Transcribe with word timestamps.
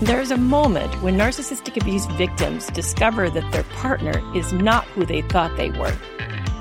There's 0.00 0.30
a 0.30 0.36
moment 0.36 0.94
when 1.02 1.16
narcissistic 1.16 1.76
abuse 1.76 2.06
victims 2.06 2.68
discover 2.68 3.28
that 3.30 3.50
their 3.50 3.64
partner 3.64 4.22
is 4.32 4.52
not 4.52 4.84
who 4.84 5.04
they 5.04 5.22
thought 5.22 5.56
they 5.56 5.70
were. 5.70 5.92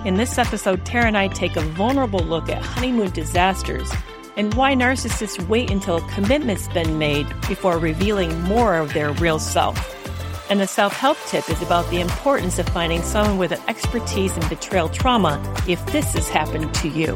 In 0.05 0.15
this 0.15 0.39
episode, 0.39 0.83
Tara 0.87 1.05
and 1.05 1.15
I 1.15 1.27
take 1.27 1.55
a 1.55 1.61
vulnerable 1.61 2.21
look 2.21 2.49
at 2.49 2.63
honeymoon 2.63 3.11
disasters 3.11 3.93
and 4.37 4.55
why 4.55 4.73
narcissists 4.73 5.47
wait 5.47 5.69
until 5.69 5.97
a 5.97 6.11
commitment's 6.13 6.67
been 6.69 6.97
made 6.97 7.27
before 7.47 7.77
revealing 7.77 8.41
more 8.41 8.75
of 8.75 8.95
their 8.95 9.11
real 9.13 9.37
self. 9.37 9.77
And 10.49 10.59
the 10.59 10.65
self 10.65 10.93
help 10.93 11.19
tip 11.27 11.47
is 11.47 11.61
about 11.61 11.87
the 11.91 12.01
importance 12.01 12.57
of 12.57 12.67
finding 12.69 13.03
someone 13.03 13.37
with 13.37 13.51
an 13.51 13.61
expertise 13.67 14.35
in 14.35 14.49
betrayal 14.49 14.89
trauma 14.89 15.39
if 15.67 15.85
this 15.91 16.13
has 16.13 16.27
happened 16.27 16.73
to 16.73 16.89
you. 16.89 17.15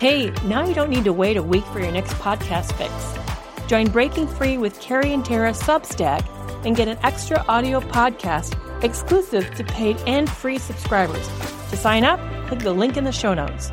Hey, 0.00 0.32
now 0.44 0.66
you 0.66 0.74
don't 0.74 0.90
need 0.90 1.04
to 1.04 1.14
wait 1.14 1.38
a 1.38 1.42
week 1.42 1.64
for 1.66 1.80
your 1.80 1.92
next 1.92 2.12
podcast 2.16 2.72
fix. 2.76 3.23
Join 3.66 3.88
Breaking 3.88 4.26
Free 4.26 4.58
with 4.58 4.78
Kerry 4.80 5.12
and 5.12 5.24
Tara 5.24 5.52
Substack 5.52 6.26
and 6.66 6.76
get 6.76 6.88
an 6.88 6.98
extra 7.02 7.44
audio 7.48 7.80
podcast 7.80 8.58
exclusive 8.84 9.54
to 9.54 9.64
paid 9.64 9.96
and 10.06 10.28
free 10.28 10.58
subscribers. 10.58 11.26
To 11.70 11.76
sign 11.76 12.04
up, 12.04 12.20
click 12.48 12.60
the 12.60 12.72
link 12.72 12.96
in 12.96 13.04
the 13.04 13.12
show 13.12 13.32
notes. 13.34 13.70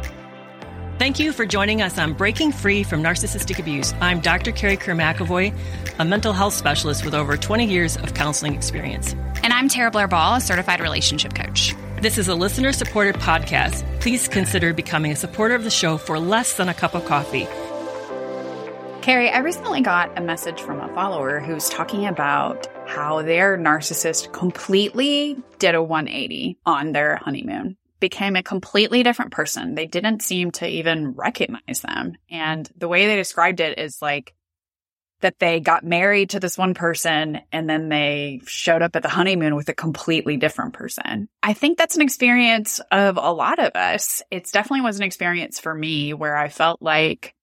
Thank 0.98 1.20
you 1.20 1.34
for 1.34 1.46
joining 1.46 1.82
us 1.82 1.98
on 1.98 2.13
Breaking 2.13 2.52
Free 2.52 2.84
from 2.84 3.02
Narcissistic 3.02 3.59
Abuse. 3.59 3.94
I'm 4.02 4.20
Dr. 4.22 4.52
Kerry 4.52 4.77
Kerr 4.77 4.94
McAvoy, 4.94 5.54
a 5.98 6.05
mental 6.05 6.32
health 6.32 6.54
specialist 6.54 7.04
with 7.04 7.16
over 7.16 7.35
20 7.35 7.66
years 7.66 7.98
of 7.98 8.13
counseling 8.13 8.54
experience. 8.54 9.13
And 9.44 9.52
I'm 9.52 9.68
Tara 9.68 9.90
Blair 9.90 10.08
Ball, 10.08 10.35
a 10.35 10.41
certified 10.41 10.80
relationship 10.80 11.34
coach. 11.34 11.76
This 12.02 12.18
is 12.18 12.27
a 12.27 12.35
listener 12.35 12.71
supported 12.71 13.16
podcast. 13.16 13.84
Please 13.99 14.27
consider 14.27 14.73
becoming 14.73 15.12
a 15.12 15.16
supporter 15.16 15.55
of 15.55 15.63
the 15.63 15.70
show 15.70 15.98
for 15.98 16.20
less 16.20 16.55
than 16.55 16.70
a 16.70 16.73
cup 16.73 16.94
of 16.94 17.04
coffee. 17.05 17.48
Kerry, 19.02 19.32
I 19.32 19.40
recently 19.40 19.82
got 19.82 20.16
a 20.16 20.22
message 20.22 20.62
from 20.62 20.80
a 20.80 20.94
follower 20.94 21.40
who's 21.40 21.70
talking 21.70 22.05
about 22.05 22.68
how 22.86 23.24
their 23.24 23.58
narcissist 23.58 24.32
completely 24.32 25.38
did 25.58 25.74
a 25.74 25.82
180 25.82 26.60
on 26.68 26.91
their 26.91 27.16
honeymoon 27.16 27.77
became 27.99 28.35
a 28.35 28.43
completely 28.43 29.02
different 29.02 29.32
person. 29.32 29.74
They 29.74 29.88
didn't 29.88 30.21
seem 30.21 30.52
to 30.52 30.68
even 30.68 31.13
recognize 31.13 31.82
them. 31.82 32.13
And 32.30 32.70
the 32.77 32.88
way 32.88 33.08
they 33.08 33.16
described 33.16 33.60
it 33.60 33.80
is 33.80 34.04
like 34.04 34.35
that 35.21 35.40
they 35.40 35.60
got 35.60 35.84
married 35.84 36.32
to 36.32 36.40
this 36.40 36.58
one 36.58 36.76
person 36.76 37.41
and 37.52 37.68
then 37.68 37.90
they 37.90 38.41
showed 38.46 38.84
up 38.84 38.96
at 38.96 39.02
the 39.02 39.10
honeymoon 39.10 39.55
with 39.55 39.70
a 39.70 39.74
completely 39.74 40.38
different 40.38 40.74
person. 40.74 41.27
I 41.41 41.54
think 41.54 41.80
that's 41.80 41.96
an 41.96 42.02
experience 42.04 42.80
of 42.91 43.18
a 43.18 43.32
lot 43.32 43.58
of 43.58 43.76
us. 43.76 44.21
It 44.30 44.52
definitely 44.52 44.82
was 44.82 44.98
an 44.98 45.04
experience 45.04 45.60
for 45.60 45.74
me 45.74 46.13
where 46.13 46.38
I 46.38 46.49
felt 46.49 46.82
like, 46.84 47.34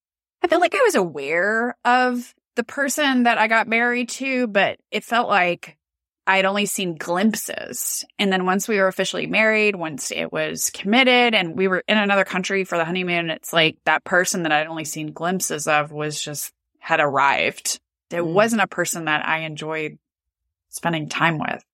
I 0.43 0.49
felt 0.49 0.61
like 0.61 0.75
I 0.75 0.83
was 0.85 0.95
aware 0.95 1.77
of 1.85 2.35
the 2.57 2.65
person 2.65 3.25
that 3.25 3.39
I 3.39 3.49
got 3.49 3.69
married 3.69 4.09
to, 4.11 4.47
but 4.47 4.79
it 4.91 5.05
felt 5.05 5.29
like 5.29 5.77
I'd 6.27 6.45
only 6.45 6.67
seen 6.67 6.97
glimpses. 6.97 8.05
And 8.19 8.31
then 8.31 8.45
once 8.45 8.69
we 8.69 8.77
were 8.77 8.87
officially 8.87 9.27
married, 9.27 9.75
once 9.75 10.11
it 10.11 10.31
was 10.31 10.71
committed 10.71 11.35
and 11.35 11.57
we 11.57 11.69
were 11.69 11.83
in 11.89 11.97
another 11.97 12.25
country 12.25 12.65
for 12.65 12.77
the 12.77 12.85
honeymoon, 12.85 13.31
it's 13.31 13.53
like 13.53 13.79
that 13.85 14.05
person 14.05 14.43
that 14.43 14.53
I'd 14.53 14.67
only 14.67 14.85
seen 14.85 15.13
glimpses 15.13 15.67
of 15.67 15.91
was 15.91 16.21
just 16.21 16.53
had 16.79 17.01
arrived. 17.01 17.81
It 18.11 18.17
mm. 18.17 18.33
wasn't 18.33 18.63
a 18.63 18.67
person 18.67 19.07
that 19.07 19.27
I 19.27 19.41
enjoyed 19.41 19.99
spending 20.69 21.09
time 21.09 21.39
with. 21.39 21.65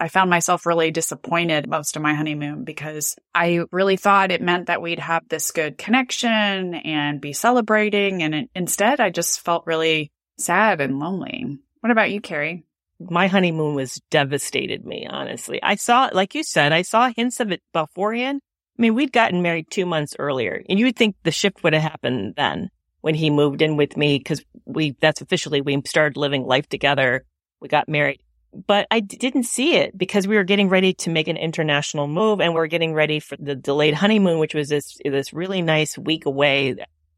I 0.00 0.08
found 0.08 0.30
myself 0.30 0.66
really 0.66 0.90
disappointed 0.90 1.68
most 1.68 1.94
of 1.94 2.02
my 2.02 2.14
honeymoon 2.14 2.64
because 2.64 3.16
I 3.34 3.60
really 3.70 3.96
thought 3.96 4.32
it 4.32 4.42
meant 4.42 4.66
that 4.66 4.82
we'd 4.82 4.98
have 4.98 5.28
this 5.28 5.50
good 5.50 5.76
connection 5.76 6.74
and 6.74 7.20
be 7.20 7.34
celebrating. 7.34 8.22
And 8.22 8.34
it, 8.34 8.50
instead, 8.54 8.98
I 8.98 9.10
just 9.10 9.40
felt 9.40 9.66
really 9.66 10.10
sad 10.38 10.80
and 10.80 10.98
lonely. 10.98 11.58
What 11.80 11.90
about 11.90 12.10
you, 12.10 12.20
Kerry? 12.20 12.64
my 13.08 13.28
honeymoon 13.28 13.74
was 13.74 14.00
devastated 14.10 14.84
me, 14.84 15.06
honestly. 15.08 15.62
I 15.62 15.76
saw, 15.76 16.10
like 16.12 16.34
you 16.34 16.42
said, 16.42 16.72
I 16.72 16.82
saw 16.82 17.10
hints 17.14 17.40
of 17.40 17.50
it 17.50 17.62
beforehand. 17.72 18.42
I 18.78 18.82
mean, 18.82 18.94
we'd 18.94 19.12
gotten 19.12 19.42
married 19.42 19.70
two 19.70 19.86
months 19.86 20.14
earlier 20.18 20.62
and 20.68 20.78
you 20.78 20.86
would 20.86 20.96
think 20.96 21.16
the 21.22 21.30
shift 21.30 21.62
would 21.62 21.72
have 21.72 21.82
happened 21.82 22.34
then 22.36 22.70
when 23.00 23.14
he 23.14 23.30
moved 23.30 23.62
in 23.62 23.76
with 23.76 23.96
me 23.96 24.18
because 24.18 24.44
we, 24.66 24.96
that's 25.00 25.22
officially, 25.22 25.60
we 25.60 25.80
started 25.86 26.18
living 26.18 26.44
life 26.44 26.68
together. 26.68 27.24
We 27.60 27.68
got 27.68 27.88
married, 27.88 28.20
but 28.52 28.86
I 28.90 29.00
didn't 29.00 29.44
see 29.44 29.76
it 29.76 29.96
because 29.96 30.26
we 30.26 30.36
were 30.36 30.44
getting 30.44 30.68
ready 30.68 30.92
to 30.94 31.10
make 31.10 31.28
an 31.28 31.36
international 31.36 32.08
move 32.08 32.40
and 32.40 32.54
we 32.54 32.60
are 32.60 32.66
getting 32.66 32.94
ready 32.94 33.20
for 33.20 33.36
the 33.36 33.54
delayed 33.54 33.94
honeymoon, 33.94 34.38
which 34.38 34.54
was 34.54 34.68
this, 34.68 34.98
this 35.04 35.32
really 35.32 35.62
nice 35.62 35.96
week 35.96 36.26
away 36.26 36.76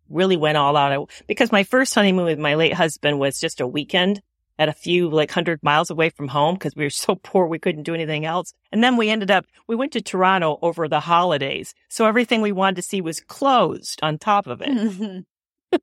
really 0.08 0.36
went 0.36 0.58
all 0.58 0.76
out. 0.76 1.10
Because 1.26 1.52
my 1.52 1.64
first 1.64 1.94
honeymoon 1.94 2.26
with 2.26 2.38
my 2.38 2.54
late 2.54 2.74
husband 2.74 3.18
was 3.18 3.40
just 3.40 3.60
a 3.60 3.66
weekend 3.66 4.20
at 4.58 4.68
a 4.68 4.72
few 4.72 5.08
like 5.08 5.30
hundred 5.30 5.62
miles 5.62 5.90
away 5.90 6.10
from 6.10 6.28
home 6.28 6.54
because 6.54 6.76
we 6.76 6.84
were 6.84 6.90
so 6.90 7.14
poor 7.22 7.46
we 7.46 7.58
couldn't 7.58 7.84
do 7.84 7.94
anything 7.94 8.24
else. 8.24 8.52
And 8.70 8.84
then 8.84 8.96
we 8.96 9.08
ended 9.08 9.30
up, 9.30 9.46
we 9.66 9.76
went 9.76 9.92
to 9.92 10.02
Toronto 10.02 10.58
over 10.62 10.88
the 10.88 11.00
holidays. 11.00 11.74
So 11.88 12.06
everything 12.06 12.42
we 12.42 12.52
wanted 12.52 12.76
to 12.76 12.82
see 12.82 13.00
was 13.00 13.20
closed 13.20 14.00
on 14.02 14.18
top 14.18 14.46
of 14.46 14.60
it. 14.60 14.68
Mm-hmm. 14.68 15.78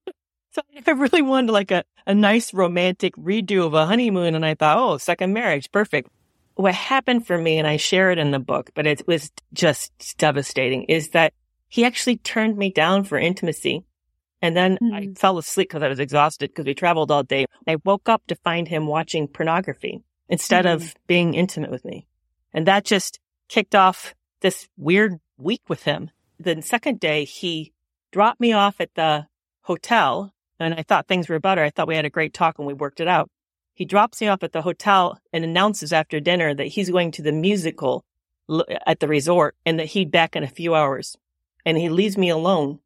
So 0.59 0.81
I 0.87 0.91
really 0.91 1.21
wanted 1.21 1.51
like 1.51 1.71
a, 1.71 1.83
a 2.05 2.13
nice 2.13 2.53
romantic 2.53 3.15
redo 3.15 3.65
of 3.65 3.73
a 3.73 3.85
honeymoon. 3.85 4.35
And 4.35 4.45
I 4.45 4.55
thought, 4.55 4.77
oh, 4.77 4.97
second 4.97 5.33
marriage, 5.33 5.71
perfect. 5.71 6.09
What 6.55 6.75
happened 6.75 7.25
for 7.25 7.37
me, 7.37 7.57
and 7.57 7.67
I 7.67 7.77
share 7.77 8.11
it 8.11 8.17
in 8.17 8.31
the 8.31 8.39
book, 8.39 8.71
but 8.75 8.85
it 8.85 9.07
was 9.07 9.31
just 9.53 9.93
devastating, 10.17 10.83
is 10.83 11.09
that 11.09 11.33
he 11.69 11.85
actually 11.85 12.17
turned 12.17 12.57
me 12.57 12.69
down 12.71 13.05
for 13.05 13.17
intimacy. 13.17 13.85
And 14.41 14.55
then 14.57 14.77
mm-hmm. 14.81 14.93
I 14.93 15.07
fell 15.15 15.37
asleep 15.37 15.69
because 15.69 15.83
I 15.83 15.87
was 15.87 15.99
exhausted 15.99 16.49
because 16.49 16.65
we 16.65 16.73
traveled 16.73 17.11
all 17.11 17.23
day. 17.23 17.45
I 17.67 17.77
woke 17.85 18.09
up 18.09 18.23
to 18.27 18.35
find 18.35 18.67
him 18.67 18.87
watching 18.87 19.27
pornography 19.27 20.01
instead 20.27 20.65
mm-hmm. 20.65 20.83
of 20.83 20.95
being 21.07 21.33
intimate 21.33 21.71
with 21.71 21.85
me. 21.85 22.07
And 22.53 22.67
that 22.67 22.83
just 22.83 23.19
kicked 23.47 23.75
off 23.75 24.15
this 24.41 24.67
weird 24.77 25.19
week 25.37 25.61
with 25.69 25.83
him. 25.83 26.11
The 26.39 26.61
second 26.61 26.99
day, 26.99 27.25
he 27.25 27.73
dropped 28.11 28.39
me 28.39 28.53
off 28.53 28.81
at 28.81 28.95
the 28.95 29.27
hotel 29.61 30.33
and 30.59 30.73
I 30.73 30.83
thought 30.83 31.07
things 31.07 31.29
were 31.29 31.39
better. 31.39 31.63
I 31.63 31.69
thought 31.69 31.87
we 31.87 31.95
had 31.95 32.05
a 32.05 32.09
great 32.09 32.33
talk 32.33 32.57
and 32.57 32.67
we 32.67 32.73
worked 32.73 32.99
it 32.99 33.07
out. 33.07 33.29
He 33.73 33.85
drops 33.85 34.19
me 34.19 34.27
off 34.27 34.43
at 34.43 34.51
the 34.51 34.61
hotel 34.61 35.19
and 35.31 35.43
announces 35.43 35.93
after 35.93 36.19
dinner 36.19 36.53
that 36.53 36.67
he's 36.67 36.89
going 36.89 37.11
to 37.11 37.21
the 37.21 37.31
musical 37.31 38.03
at 38.85 38.99
the 38.99 39.07
resort 39.07 39.55
and 39.65 39.79
that 39.79 39.87
he'd 39.87 40.11
back 40.11 40.35
in 40.35 40.43
a 40.43 40.47
few 40.47 40.75
hours 40.75 41.17
and 41.65 41.77
he 41.77 41.89
leaves 41.89 42.17
me 42.17 42.29
alone. 42.29 42.79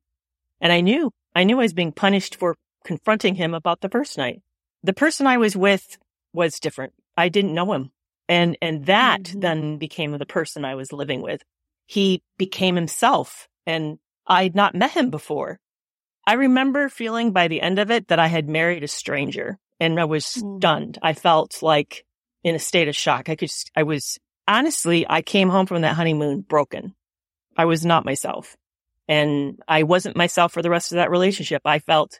And 0.62 0.72
I 0.72 0.82
knew 0.82 1.12
I 1.36 1.44
knew 1.44 1.60
I 1.60 1.64
was 1.64 1.74
being 1.74 1.92
punished 1.92 2.36
for 2.36 2.56
confronting 2.84 3.36
him 3.36 3.54
about 3.54 3.82
the 3.82 3.90
first 3.90 4.18
night. 4.18 4.42
The 4.84 4.94
person 4.94 5.26
I 5.26 5.38
was 5.38 5.56
with 5.56 5.98
was 6.34 6.60
different. 6.60 6.94
I 7.18 7.30
didn't 7.30 7.54
know 7.54 7.74
him. 7.74 7.92
And, 8.30 8.58
and 8.62 8.86
that 8.86 9.24
mm-hmm. 9.24 9.40
then 9.40 9.78
became 9.78 10.12
the 10.12 10.26
person 10.26 10.66
I 10.66 10.76
was 10.76 10.94
living 10.94 11.22
with. 11.22 11.42
He 11.86 12.22
became 12.38 12.76
himself 12.76 13.48
and 13.66 14.00
I'd 14.28 14.56
not 14.56 14.76
met 14.76 14.92
him 14.92 15.10
before. 15.10 15.60
I 16.26 16.34
remember 16.34 16.90
feeling 16.90 17.32
by 17.32 17.48
the 17.48 17.62
end 17.62 17.80
of 17.80 17.92
it 17.92 18.08
that 18.08 18.20
I 18.20 18.28
had 18.28 18.48
married 18.48 18.84
a 18.84 18.88
stranger 18.88 19.58
and 19.80 20.00
I 20.00 20.06
was 20.06 20.26
mm-hmm. 20.26 20.58
stunned. 20.58 21.00
I 21.02 21.14
felt 21.14 21.62
like 21.62 22.06
in 22.44 22.56
a 22.56 22.60
state 22.60 22.88
of 22.88 22.96
shock. 22.96 23.30
I 23.30 23.36
could, 23.36 23.52
I 23.76 23.84
was 23.84 24.18
honestly, 24.48 25.06
I 25.10 25.22
came 25.22 25.50
home 25.50 25.66
from 25.66 25.82
that 25.82 25.96
honeymoon 25.96 26.42
broken. 26.42 26.96
I 27.58 27.66
was 27.66 27.86
not 27.86 28.06
myself. 28.06 28.56
And 29.08 29.60
I 29.68 29.84
wasn't 29.84 30.16
myself 30.16 30.54
for 30.54 30.62
the 30.62 30.70
rest 30.70 30.92
of 30.92 30.96
that 30.96 31.12
relationship. 31.12 31.62
I 31.66 31.80
felt 31.80 32.20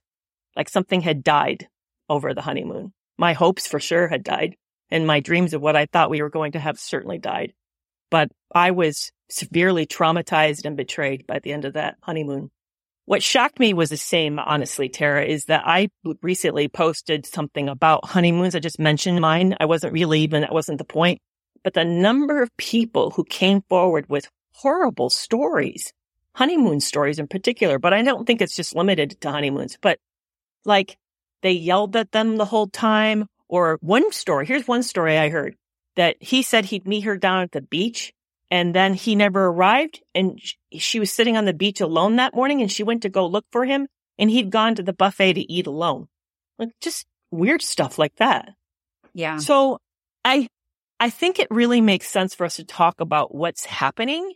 like 0.56 0.70
something 0.70 1.02
had 1.02 1.24
died 1.24 1.68
over 2.10 2.34
the 2.34 2.42
honeymoon. 2.42 2.94
My 3.18 3.34
hopes 3.34 3.68
for 3.68 3.80
sure 3.80 4.08
had 4.08 4.24
died 4.24 4.56
and 4.92 5.08
my 5.08 5.22
dreams 5.22 5.54
of 5.54 5.62
what 5.62 5.76
I 5.76 5.86
thought 5.86 6.10
we 6.10 6.22
were 6.22 6.30
going 6.30 6.52
to 6.52 6.60
have 6.60 6.78
certainly 6.78 7.18
died. 7.18 7.54
But 8.12 8.30
I 8.54 8.72
was 8.72 9.12
severely 9.30 9.88
traumatized 9.88 10.66
and 10.66 10.78
betrayed 10.78 11.26
by 11.26 11.40
the 11.40 11.52
end 11.52 11.66
of 11.66 11.74
that 11.74 11.96
honeymoon. 12.04 12.52
What 13.06 13.22
shocked 13.22 13.60
me 13.60 13.74
was 13.74 13.90
the 13.90 13.98
same, 13.98 14.40
honestly, 14.40 14.88
Tara, 14.88 15.26
is 15.26 15.46
that 15.46 15.64
I 15.66 15.90
recently 16.22 16.70
posted 16.70 17.26
something 17.26 17.68
about 17.68 18.06
honeymoons. 18.06 18.56
I 18.56 18.60
just 18.60 18.80
mentioned 18.80 19.20
mine. 19.20 19.56
I 19.60 19.66
wasn't 19.66 19.94
really 19.94 20.22
even, 20.22 20.42
that 20.42 20.54
wasn't 20.54 20.78
the 20.78 20.86
point. 20.86 21.20
But 21.64 21.74
the 21.74 21.84
number 21.84 22.42
of 22.42 22.56
people 22.58 23.12
who 23.12 23.26
came 23.26 23.62
forward 23.70 24.06
with 24.08 24.30
horrible 24.54 25.10
stories 25.10 25.92
honeymoon 26.36 26.80
stories 26.80 27.20
in 27.20 27.28
particular, 27.28 27.80
but 27.80 27.94
I 27.94 28.02
don't 28.02 28.26
think 28.26 28.42
it's 28.42 28.56
just 28.56 28.76
limited 28.76 29.20
to 29.22 29.32
honeymoons, 29.32 29.78
but 29.82 30.00
like 30.66 30.98
they 31.42 31.52
yelled 31.52 31.96
at 31.96 32.12
them 32.12 32.38
the 32.38 32.46
whole 32.46 32.68
time 32.68 33.28
or 33.48 33.78
one 33.82 34.12
story. 34.12 34.46
Here's 34.46 34.68
one 34.68 34.84
story 34.84 35.18
I 35.18 35.30
heard 35.30 35.56
that 35.96 36.18
he 36.20 36.42
said 36.42 36.66
he'd 36.66 36.88
meet 36.88 37.02
her 37.02 37.18
down 37.18 37.44
at 37.44 37.52
the 37.52 37.62
beach 37.62 38.14
and 38.54 38.76
then 38.76 38.94
he 38.94 39.16
never 39.16 39.48
arrived 39.48 40.04
and 40.14 40.40
she 40.72 41.00
was 41.00 41.12
sitting 41.12 41.36
on 41.36 41.46
the 41.46 41.56
beach 41.56 41.82
alone 41.82 42.18
that 42.18 42.36
morning 42.36 42.62
and 42.62 42.72
she 42.72 42.84
went 42.84 43.02
to 43.02 43.10
go 43.10 43.26
look 43.26 43.46
for 43.52 43.66
him 43.66 43.88
and 44.20 44.30
he'd 44.30 44.52
gone 44.52 44.76
to 44.76 44.84
the 44.84 44.94
buffet 44.94 45.34
to 45.34 45.52
eat 45.52 45.66
alone. 45.66 46.08
Like 46.60 46.70
just 46.80 47.08
weird 47.32 47.64
stuff 47.64 47.98
like 47.98 48.16
that. 48.18 48.50
Yeah. 49.16 49.38
So 49.38 49.80
I, 50.24 50.48
I 51.00 51.10
think 51.10 51.40
it 51.40 51.48
really 51.50 51.82
makes 51.82 52.08
sense 52.08 52.36
for 52.36 52.46
us 52.46 52.58
to 52.58 52.64
talk 52.64 53.02
about 53.02 53.34
what's 53.34 53.66
happening 53.66 54.34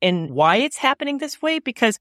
and 0.00 0.30
why 0.30 0.56
it's 0.56 0.78
happening 0.78 1.18
this 1.18 1.42
way 1.42 1.58
because 1.58 1.98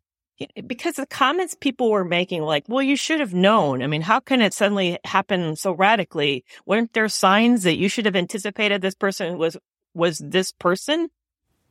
because 0.67 0.93
the 0.93 1.07
comments 1.07 1.57
people 1.59 1.89
were 1.89 2.05
making, 2.05 2.43
like, 2.43 2.63
well, 2.69 2.83
you 2.83 2.95
should 2.95 3.19
have 3.19 3.33
known. 3.33 3.81
I 3.81 3.87
mean, 3.87 4.03
how 4.03 4.19
can 4.19 4.39
it 4.39 4.53
suddenly 4.53 4.99
happen 5.03 5.55
so 5.55 5.73
radically? 5.73 6.45
Weren't 6.65 6.93
there 6.93 7.09
signs 7.09 7.63
that 7.63 7.75
you 7.75 7.89
should 7.89 8.05
have 8.05 8.15
anticipated 8.15 8.81
this 8.83 8.93
person 8.93 9.39
was, 9.39 9.57
was 9.95 10.19
this 10.19 10.51
person? 10.51 11.09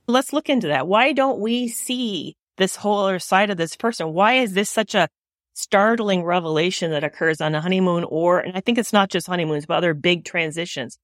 Let's 0.08 0.32
look 0.32 0.49
into 0.49 0.69
that. 0.69 0.87
Why 0.87 1.12
don't 1.12 1.41
we 1.41 1.69
see 1.69 2.37
this 2.56 2.76
whole 2.76 3.00
other 3.00 3.19
side 3.19 3.50
of 3.50 3.56
this 3.56 3.76
person? 3.76 4.12
Why 4.12 4.35
is 4.35 4.53
this 4.53 4.70
such 4.70 4.94
a 4.94 5.08
startling 5.55 6.23
revelation 6.23 6.91
that 6.91 7.05
occurs 7.05 7.41
on 7.41 7.55
a 7.55 7.61
honeymoon 7.61 8.05
or, 8.05 8.41
and 8.41 8.56
I 8.56 8.61
think 8.61 8.79
it's 8.79 8.93
not 8.93 9.11
just 9.11 9.26
honeymoons, 9.26 9.67
but 9.67 9.75
other 9.75 9.94
big 9.94 10.25
transitions? 10.25 10.99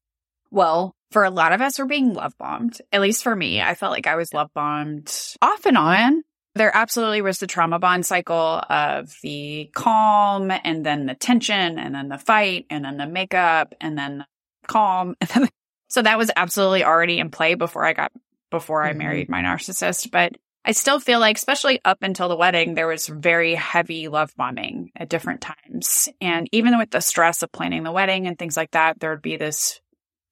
Well, 0.50 0.94
for 1.10 1.25
a 1.25 1.31
lot 1.31 1.52
of 1.52 1.60
us, 1.60 1.78
we're 1.78 1.87
being 1.87 2.14
love 2.14 2.37
bombed. 2.38 2.81
At 2.93 3.00
least 3.00 3.22
for 3.22 3.34
me, 3.34 3.60
I 3.60 3.75
felt 3.75 3.93
like 3.93 4.06
I 4.06 4.16
was 4.16 4.34
love 4.34 4.50
bombed 4.54 5.12
off 5.40 5.66
and 5.66 5.76
on 5.76 6.22
there 6.54 6.75
absolutely 6.75 7.22
was 7.22 7.38
the 7.38 7.46
trauma 7.46 7.78
bond 7.78 8.04
cycle 8.04 8.62
of 8.69 9.14
the 9.22 9.70
calm 9.75 10.50
and 10.50 10.84
then 10.84 11.06
the 11.06 11.14
tension 11.14 11.78
and 11.78 11.94
then 11.94 12.08
the 12.08 12.19
fight 12.19 12.66
and 12.69 12.84
then 12.84 12.99
the 12.99 13.06
makeup 13.06 13.75
and 13.81 13.96
then 13.96 14.25
calm. 14.66 15.16
so 15.88 16.02
that 16.02 16.19
was 16.19 16.31
absolutely 16.37 16.84
already 16.84 17.19
in 17.19 17.31
play 17.31 17.54
before 17.54 17.84
I 17.84 17.94
got, 17.94 18.12
before 18.52 18.84
I 18.84 18.90
mm-hmm. 18.90 18.99
married 18.99 19.28
my 19.28 19.43
narcissist. 19.43 20.12
But 20.12 20.37
I 20.64 20.70
still 20.70 21.00
feel 21.00 21.19
like, 21.19 21.37
especially 21.37 21.81
up 21.84 21.99
until 22.02 22.28
the 22.28 22.37
wedding, 22.37 22.75
there 22.75 22.87
was 22.87 23.08
very 23.08 23.56
heavy 23.56 24.06
love 24.06 24.32
bombing 24.37 24.93
at 24.94 25.08
different 25.08 25.40
times. 25.40 26.08
And 26.20 26.49
even 26.52 26.78
with 26.78 26.90
the 26.90 27.00
stress 27.00 27.43
of 27.43 27.50
planning 27.50 27.82
the 27.82 27.90
wedding 27.90 28.28
and 28.28 28.38
things 28.38 28.56
like 28.56 28.70
that, 28.70 29.00
there 29.00 29.10
would 29.10 29.22
be 29.22 29.37
this, 29.37 29.81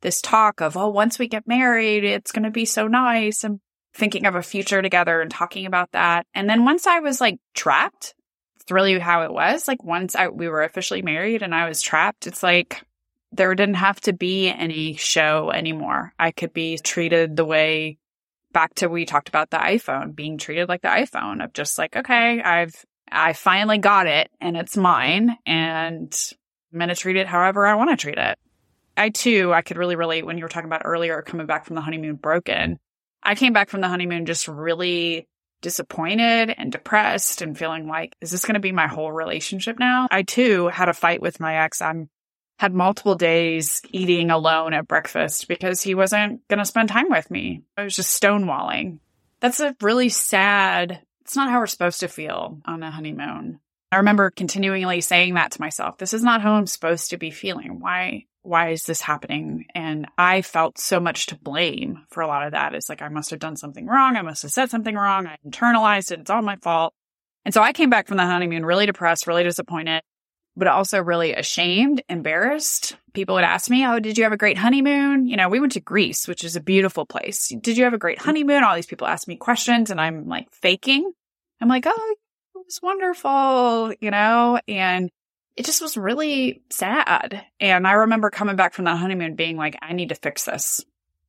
this 0.03 0.21
talk 0.21 0.61
of, 0.61 0.77
oh, 0.77 0.91
once 0.91 1.19
we 1.19 1.27
get 1.27 1.49
married, 1.49 2.05
it's 2.05 2.31
going 2.31 2.45
to 2.45 2.53
be 2.53 2.65
so 2.65 2.87
nice. 2.87 3.43
And 3.43 3.59
thinking 3.95 4.27
of 4.27 4.35
a 4.35 4.43
future 4.43 4.83
together 4.83 5.21
and 5.21 5.31
talking 5.31 5.67
about 5.67 5.93
that. 5.93 6.27
And 6.35 6.49
then 6.49 6.65
once 6.65 6.87
I 6.87 7.01
was 7.01 7.21
like 7.21 7.39
trapped, 7.55 8.15
it's 8.61 8.71
really 8.71 8.99
how 8.99 9.23
it 9.23 9.33
was. 9.33 9.67
Like 9.67 9.83
once 9.83 10.15
I, 10.15 10.29
we 10.29 10.49
were 10.49 10.63
officially 10.63 11.03
married 11.03 11.43
and 11.43 11.55
I 11.55 11.69
was 11.69 11.83
trapped, 11.83 12.27
it's 12.27 12.43
like 12.43 12.83
there 13.33 13.55
didn't 13.55 13.75
have 13.75 14.01
to 14.03 14.13
be 14.13 14.49
any 14.49 14.95
show 14.95 15.51
anymore. 15.51 16.13
I 16.19 16.31
could 16.31 16.53
be 16.53 16.79
treated 16.79 17.37
the 17.37 17.45
way 17.45 17.99
back 18.53 18.75
to 18.77 18.89
we 18.89 19.05
talked 19.05 19.29
about 19.29 19.51
the 19.51 19.59
iPhone 19.59 20.15
being 20.15 20.39
treated 20.39 20.69
like 20.69 20.83
the 20.83 20.89
iPhone 20.89 21.43
of 21.43 21.53
just 21.53 21.79
like, 21.79 21.97
okay, 21.97 22.41
I've, 22.41 22.75
I 23.11 23.33
finally 23.33 23.79
got 23.79 24.07
it 24.07 24.31
and 24.41 24.57
it's 24.57 24.77
mine 24.77 25.37
and 25.47 26.17
I'm 26.73 26.89
to 26.89 26.95
treat 26.95 27.17
it 27.17 27.27
however 27.27 27.67
I 27.67 27.75
want 27.75 27.91
to 27.91 27.97
treat 27.97 28.19
it. 28.19 28.39
I 28.97 29.09
too, 29.09 29.53
I 29.53 29.63
could 29.63 29.79
really 29.79 29.97
relate 29.97 30.27
when 30.27 30.37
you 30.37 30.45
were 30.45 30.49
talking 30.49 30.69
about 30.69 30.83
earlier 30.85 31.23
coming 31.23 31.47
back 31.47 31.65
from 31.65 31.77
the 31.77 31.83
honeymoon 31.83 32.17
broken. 32.17 32.79
I 33.23 33.35
came 33.35 33.53
back 33.53 33.71
from 33.71 33.81
the 33.81 33.89
honeymoon 33.89 34.27
just 34.27 34.49
really 34.49 35.27
disappointed 35.63 36.55
and 36.57 36.73
depressed 36.73 37.43
and 37.43 37.57
feeling 37.57 37.87
like, 37.87 38.17
is 38.21 38.31
this 38.31 38.45
going 38.45 38.55
to 38.55 38.61
be 38.61 38.73
my 38.73 38.87
whole 38.87 39.13
relationship 39.13 39.79
now? 39.79 40.09
I 40.11 40.23
too 40.23 40.69
had 40.69 40.89
a 40.89 40.95
fight 40.95 41.21
with 41.21 41.41
my 41.41 41.65
ex. 41.65 41.83
I'm 41.83 42.09
had 42.61 42.75
multiple 42.75 43.15
days 43.15 43.81
eating 43.91 44.31
alone 44.31 44.75
at 44.75 44.87
breakfast 44.87 45.49
because 45.49 45.81
he 45.81 45.95
wasn't 45.95 46.47
going 46.49 46.59
to 46.59 46.67
spend 46.67 46.91
time 46.91 47.09
with 47.09 47.31
me. 47.31 47.63
I 47.75 47.85
was 47.85 47.97
just 47.97 48.23
stonewalling. 48.23 48.99
That's 49.41 49.61
a 49.61 49.75
really 49.81 50.11
sad, 50.11 51.01
it's 51.23 51.35
not 51.35 51.49
how 51.49 51.61
we're 51.61 51.67
supposed 51.69 52.01
to 52.01 52.09
feel 52.09 52.59
on 52.67 52.83
a 52.83 52.91
honeymoon. 52.91 53.61
I 53.91 53.97
remember 53.97 54.29
continually 54.29 55.01
saying 55.01 55.35
that 55.35 55.53
to 55.53 55.61
myself. 55.63 55.97
This 55.97 56.13
is 56.13 56.23
not 56.23 56.43
how 56.43 56.53
I'm 56.53 56.67
supposed 56.67 57.09
to 57.11 57.17
be 57.17 57.31
feeling. 57.31 57.81
Why 57.81 58.27
why 58.43 58.71
is 58.71 58.85
this 58.85 59.01
happening? 59.01 59.65
And 59.75 60.07
I 60.19 60.43
felt 60.43 60.79
so 60.79 61.01
much 61.01 61.27
to 61.27 61.37
blame 61.37 62.05
for 62.11 62.21
a 62.23 62.27
lot 62.27 62.45
of 62.47 62.53
that. 62.53 62.75
It's 62.75 62.89
like, 62.91 63.03
I 63.03 63.09
must 63.09 63.31
have 63.31 63.39
done 63.39 63.57
something 63.57 63.87
wrong. 63.87 64.17
I 64.17 64.23
must 64.23 64.43
have 64.43 64.51
said 64.51 64.71
something 64.71 64.95
wrong. 64.95 65.27
I 65.27 65.37
internalized 65.47 66.11
it. 66.13 66.21
It's 66.21 66.31
all 66.31 66.41
my 66.41 66.57
fault. 66.57 66.95
And 67.45 67.53
so 67.53 67.63
I 67.63 67.73
came 67.73 67.91
back 67.91 68.07
from 68.07 68.17
the 68.17 68.25
honeymoon 68.25 68.65
really 68.65 68.87
depressed, 68.87 69.27
really 69.27 69.45
disappointed, 69.45 70.03
but 70.57 70.69
also 70.69 71.01
really 71.03 71.33
ashamed, 71.35 72.03
embarrassed. 72.09 72.97
People 73.13 73.35
would 73.37 73.45
ask 73.45 73.71
me, 73.71 73.85
Oh, 73.87 73.99
did 73.99 74.19
you 74.19 74.25
have 74.25 74.33
a 74.33 74.39
great 74.39 74.59
honeymoon? 74.59 75.27
You 75.27 75.37
know, 75.37 75.49
we 75.49 75.61
went 75.61 75.73
to 75.73 75.81
Greece, 75.81 76.29
which 76.29 76.45
is 76.45 76.57
a 76.57 76.61
beautiful 76.61 77.07
place. 77.07 77.49
Did 77.49 77.77
you 77.77 77.85
have 77.85 77.95
a 77.95 77.99
great 77.99 78.19
honeymoon? 78.19 78.65
All 78.65 78.75
these 78.75 78.87
people 78.87 79.07
ask 79.07 79.27
me 79.27 79.37
questions 79.37 79.91
and 79.91 80.01
I'm 80.01 80.29
like 80.29 80.51
faking. 80.53 81.11
I'm 81.61 81.69
like, 81.69 81.87
Oh, 81.87 82.15
it 82.57 82.65
was 82.65 82.81
wonderful, 82.83 83.93
you 84.01 84.11
know, 84.11 84.61
and 84.69 85.11
it 85.57 85.67
just 85.67 85.83
was 85.83 85.97
really 85.97 86.63
sad. 86.71 87.45
And 87.59 87.87
I 87.87 87.93
remember 87.93 88.31
coming 88.31 88.57
back 88.57 88.75
from 88.75 88.85
that 88.87 88.99
honeymoon 88.99 89.35
being 89.35 89.57
like, 89.57 89.77
I 89.83 89.93
need 89.93 90.11
to 90.11 90.15
fix 90.15 90.45
this. 90.45 90.85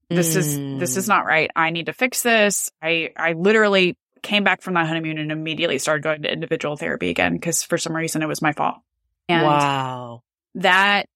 This 0.09 0.35
mm. 0.35 0.38
is, 0.38 0.79
this 0.79 0.97
is 0.97 1.06
mm. 1.06 1.09
not 1.09 1.25
right. 1.25 1.50
I 1.56 1.69
need 1.71 1.88
to 1.88 1.94
fix 1.94 2.21
this. 2.21 2.71
I, 2.81 3.12
I 3.15 3.33
literally 3.33 3.97
came 4.21 4.44
back 4.44 4.62
from 4.62 4.75
that 4.75 4.88
honeymoon 4.88 5.17
and 5.17 5.31
immediately 5.31 5.79
started 5.79 6.03
going 6.03 6.21
to 6.21 6.31
individual 6.31 6.75
therapy 6.75 7.09
again 7.09 7.33
because 7.33 7.63
for 7.63 7.77
some 7.77 7.95
reason 7.95 8.21
it 8.21 8.27
was 8.27 8.41
my 8.41 8.53
fault. 8.53 8.77
And 9.31 9.47
wow. 9.47 10.23
That 10.55 11.07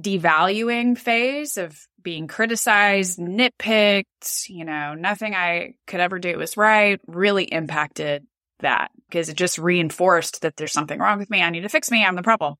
devaluing 0.00 0.96
phase 0.98 1.56
of 1.56 1.78
being 2.02 2.26
criticized, 2.26 3.18
nitpicked, 3.18 4.48
you 4.48 4.64
know, 4.64 4.94
nothing 4.94 5.34
I 5.34 5.74
could 5.86 6.00
ever 6.00 6.18
do 6.18 6.36
was 6.38 6.56
right 6.56 7.00
really 7.06 7.44
impacted 7.44 8.26
that 8.60 8.90
because 9.08 9.28
it 9.28 9.36
just 9.36 9.58
reinforced 9.58 10.42
that 10.42 10.56
there's 10.56 10.72
something 10.72 10.98
wrong 10.98 11.18
with 11.18 11.30
me. 11.30 11.42
I 11.42 11.50
need 11.50 11.60
to 11.60 11.68
fix 11.68 11.90
me. 11.90 12.04
I'm 12.04 12.16
the 12.16 12.22
problem. 12.22 12.54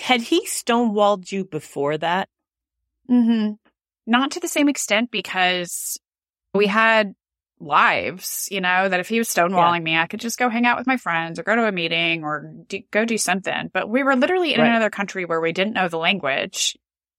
Had 0.00 0.22
he 0.22 0.46
stonewalled 0.46 1.30
you 1.30 1.44
before 1.44 1.96
that? 1.98 2.28
Mm-hmm. 3.10 3.54
Not 4.06 4.32
to 4.32 4.40
the 4.40 4.48
same 4.48 4.68
extent 4.68 5.10
because 5.10 5.98
we 6.54 6.66
had 6.66 7.14
lives, 7.62 8.48
you 8.50 8.60
know, 8.60 8.88
that 8.88 9.00
if 9.00 9.08
he 9.08 9.18
was 9.18 9.28
stonewalling 9.28 9.78
yeah. 9.78 9.84
me, 9.84 9.96
I 9.96 10.06
could 10.06 10.20
just 10.20 10.38
go 10.38 10.48
hang 10.48 10.66
out 10.66 10.78
with 10.78 10.86
my 10.86 10.96
friends 10.96 11.38
or 11.38 11.42
go 11.42 11.56
to 11.56 11.66
a 11.66 11.72
meeting 11.72 12.24
or 12.24 12.52
do, 12.68 12.80
go 12.90 13.04
do 13.04 13.18
something. 13.18 13.70
But 13.72 13.88
we 13.88 14.02
were 14.02 14.16
literally 14.16 14.54
in 14.54 14.60
right. 14.60 14.68
another 14.68 14.90
country 14.90 15.24
where 15.24 15.40
we 15.40 15.52
didn't 15.52 15.74
know 15.74 15.88
the 15.88 15.98
language. 15.98 16.76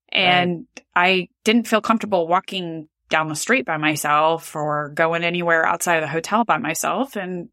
And 0.10 0.68
right. 0.78 0.86
I 0.96 1.30
didn't 1.44 1.68
feel 1.68 1.82
comfortable 1.82 2.28
walking 2.28 2.88
down 3.10 3.30
the 3.30 3.36
street 3.36 3.66
by 3.66 3.78
myself 3.78 4.56
or 4.56 4.90
going 4.90 5.24
anywhere 5.24 5.66
outside 5.66 5.96
of 5.96 6.02
the 6.02 6.08
hotel 6.08 6.44
by 6.44 6.58
myself. 6.58 7.16
And 7.16 7.50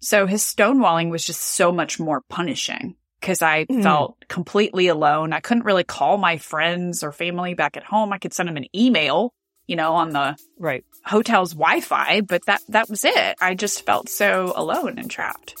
so 0.00 0.26
his 0.26 0.42
stonewalling 0.42 1.10
was 1.10 1.24
just 1.24 1.40
so 1.40 1.72
much 1.72 1.98
more 1.98 2.20
punishing 2.28 2.96
because 3.20 3.40
I 3.40 3.64
mm. 3.64 3.82
felt 3.82 4.16
completely 4.28 4.88
alone. 4.88 5.32
I 5.32 5.40
couldn't 5.40 5.64
really 5.64 5.84
call 5.84 6.18
my 6.18 6.36
friends 6.36 7.02
or 7.02 7.10
family 7.10 7.54
back 7.54 7.76
at 7.76 7.84
home. 7.84 8.12
I 8.12 8.18
could 8.18 8.34
send 8.34 8.48
them 8.48 8.58
an 8.58 8.66
email, 8.76 9.32
you 9.66 9.76
know, 9.76 9.94
on 9.94 10.10
the 10.10 10.36
right 10.58 10.84
hotel's 11.04 11.52
Wi-Fi, 11.52 12.22
but 12.22 12.44
that 12.46 12.62
that 12.68 12.88
was 12.88 13.04
it. 13.04 13.36
I 13.40 13.54
just 13.54 13.84
felt 13.86 14.08
so 14.08 14.52
alone 14.56 14.98
and 14.98 15.10
trapped. 15.10 15.56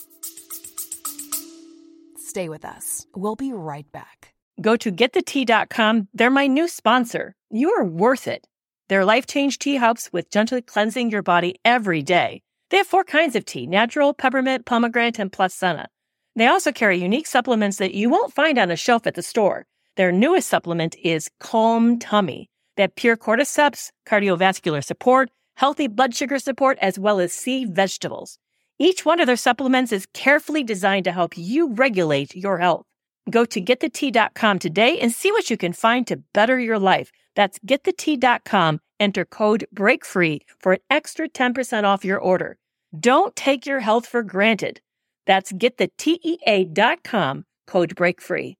Stay 2.18 2.48
with 2.48 2.64
us. 2.64 3.06
We'll 3.14 3.36
be 3.36 3.52
right 3.52 3.90
back. 3.92 4.34
Go 4.60 4.76
to 4.76 4.90
getthetea.com. 4.90 6.08
They're 6.14 6.30
my 6.30 6.46
new 6.46 6.68
sponsor. 6.68 7.34
You're 7.50 7.84
worth 7.84 8.26
it. 8.28 8.46
Their 8.88 9.04
life 9.04 9.26
change 9.26 9.58
tea 9.58 9.76
helps 9.76 10.12
with 10.12 10.30
gently 10.30 10.60
cleansing 10.62 11.10
your 11.10 11.22
body 11.22 11.56
every 11.64 12.02
day. 12.02 12.42
They 12.70 12.78
have 12.78 12.86
four 12.86 13.04
kinds 13.04 13.36
of 13.36 13.44
tea 13.44 13.66
natural, 13.66 14.14
peppermint, 14.14 14.66
pomegranate, 14.66 15.18
and 15.18 15.32
plus 15.32 15.54
senna. 15.54 15.88
They 16.36 16.46
also 16.46 16.72
carry 16.72 16.98
unique 16.98 17.28
supplements 17.28 17.78
that 17.78 17.94
you 17.94 18.10
won't 18.10 18.32
find 18.32 18.58
on 18.58 18.70
a 18.70 18.76
shelf 18.76 19.06
at 19.06 19.14
the 19.14 19.22
store. 19.22 19.66
Their 19.96 20.10
newest 20.10 20.48
supplement 20.48 20.96
is 21.02 21.30
Calm 21.38 22.00
Tummy. 22.00 22.50
They 22.76 22.82
have 22.82 22.96
pure 22.96 23.16
cordyceps, 23.16 23.90
cardiovascular 24.06 24.82
support, 24.82 25.30
healthy 25.56 25.86
blood 25.86 26.14
sugar 26.14 26.38
support, 26.38 26.78
as 26.80 26.98
well 26.98 27.20
as 27.20 27.32
sea 27.32 27.64
vegetables. 27.64 28.38
Each 28.78 29.04
one 29.04 29.20
of 29.20 29.26
their 29.26 29.36
supplements 29.36 29.92
is 29.92 30.06
carefully 30.12 30.64
designed 30.64 31.04
to 31.04 31.12
help 31.12 31.34
you 31.36 31.72
regulate 31.72 32.34
your 32.34 32.58
health. 32.58 32.86
Go 33.30 33.44
to 33.44 33.60
getthetea.com 33.60 34.58
today 34.58 34.98
and 34.98 35.12
see 35.12 35.30
what 35.30 35.48
you 35.48 35.56
can 35.56 35.72
find 35.72 36.06
to 36.08 36.16
better 36.34 36.58
your 36.58 36.78
life. 36.78 37.10
That's 37.36 37.58
getthetea.com. 37.60 38.80
Enter 39.00 39.24
code 39.24 39.66
BREAKFREE 39.74 40.40
for 40.58 40.74
an 40.74 40.80
extra 40.90 41.28
10% 41.28 41.84
off 41.84 42.04
your 42.04 42.18
order. 42.18 42.58
Don't 42.98 43.34
take 43.34 43.66
your 43.66 43.80
health 43.80 44.06
for 44.06 44.22
granted. 44.22 44.80
That's 45.26 45.52
getthetea.com, 45.52 47.44
code 47.66 47.96
BREAKFREE. 47.96 48.54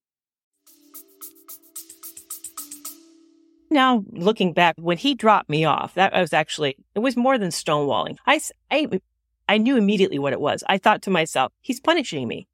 Now, 3.74 4.04
looking 4.12 4.52
back, 4.52 4.76
when 4.78 4.98
he 4.98 5.16
dropped 5.16 5.50
me 5.50 5.64
off, 5.64 5.94
that 5.94 6.12
was 6.12 6.32
actually, 6.32 6.76
it 6.94 7.00
was 7.00 7.16
more 7.16 7.38
than 7.38 7.50
stonewalling. 7.50 8.18
I, 8.24 8.40
I, 8.70 9.00
I 9.48 9.58
knew 9.58 9.76
immediately 9.76 10.20
what 10.20 10.32
it 10.32 10.40
was. 10.40 10.62
I 10.68 10.78
thought 10.78 11.02
to 11.02 11.10
myself, 11.10 11.52
he's 11.60 11.80
punishing 11.80 12.28
me. 12.28 12.46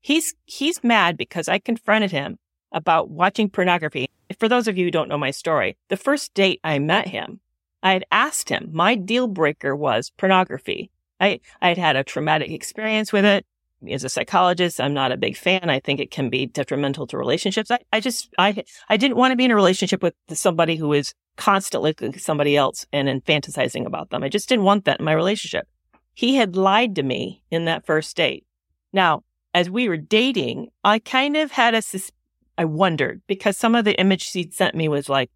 He's, 0.00 0.34
he's 0.44 0.82
mad 0.82 1.16
because 1.16 1.46
I 1.48 1.60
confronted 1.60 2.10
him 2.10 2.40
about 2.72 3.08
watching 3.10 3.48
pornography. 3.48 4.08
For 4.40 4.48
those 4.48 4.66
of 4.66 4.76
you 4.76 4.86
who 4.86 4.90
don't 4.90 5.08
know 5.08 5.16
my 5.16 5.30
story, 5.30 5.76
the 5.88 5.96
first 5.96 6.34
date 6.34 6.58
I 6.64 6.80
met 6.80 7.06
him, 7.06 7.38
I 7.80 7.92
had 7.92 8.04
asked 8.10 8.48
him, 8.48 8.70
my 8.72 8.96
deal 8.96 9.28
breaker 9.28 9.76
was 9.76 10.10
pornography. 10.16 10.90
I, 11.20 11.38
I 11.62 11.68
had 11.68 11.78
had 11.78 11.94
a 11.94 12.02
traumatic 12.02 12.50
experience 12.50 13.12
with 13.12 13.24
it. 13.24 13.46
As 13.90 14.04
a 14.04 14.08
psychologist, 14.08 14.80
I'm 14.80 14.94
not 14.94 15.12
a 15.12 15.16
big 15.16 15.36
fan. 15.36 15.68
I 15.68 15.80
think 15.80 16.00
it 16.00 16.10
can 16.10 16.30
be 16.30 16.46
detrimental 16.46 17.06
to 17.08 17.18
relationships. 17.18 17.70
I, 17.70 17.78
I 17.92 18.00
just, 18.00 18.32
I, 18.38 18.64
I 18.88 18.96
didn't 18.96 19.16
want 19.16 19.32
to 19.32 19.36
be 19.36 19.44
in 19.44 19.50
a 19.50 19.54
relationship 19.54 20.02
with 20.02 20.14
somebody 20.32 20.76
who 20.76 20.92
is 20.92 21.12
constantly 21.36 21.94
somebody 22.16 22.56
else 22.56 22.86
and 22.92 23.08
fantasizing 23.24 23.84
about 23.86 24.10
them. 24.10 24.22
I 24.22 24.28
just 24.28 24.48
didn't 24.48 24.64
want 24.64 24.86
that 24.86 25.00
in 25.00 25.04
my 25.04 25.12
relationship. 25.12 25.68
He 26.14 26.36
had 26.36 26.56
lied 26.56 26.94
to 26.96 27.02
me 27.02 27.42
in 27.50 27.66
that 27.66 27.84
first 27.84 28.16
date 28.16 28.46
Now, 28.92 29.24
as 29.52 29.68
we 29.68 29.88
were 29.88 29.98
dating, 29.98 30.68
I 30.82 30.98
kind 30.98 31.36
of 31.36 31.52
had 31.52 31.74
a, 31.74 31.82
sus- 31.82 32.12
I 32.56 32.64
wondered 32.64 33.20
because 33.26 33.58
some 33.58 33.74
of 33.74 33.84
the 33.84 33.98
image 34.00 34.22
she'd 34.22 34.54
sent 34.54 34.74
me 34.74 34.88
was 34.88 35.08
like, 35.08 35.30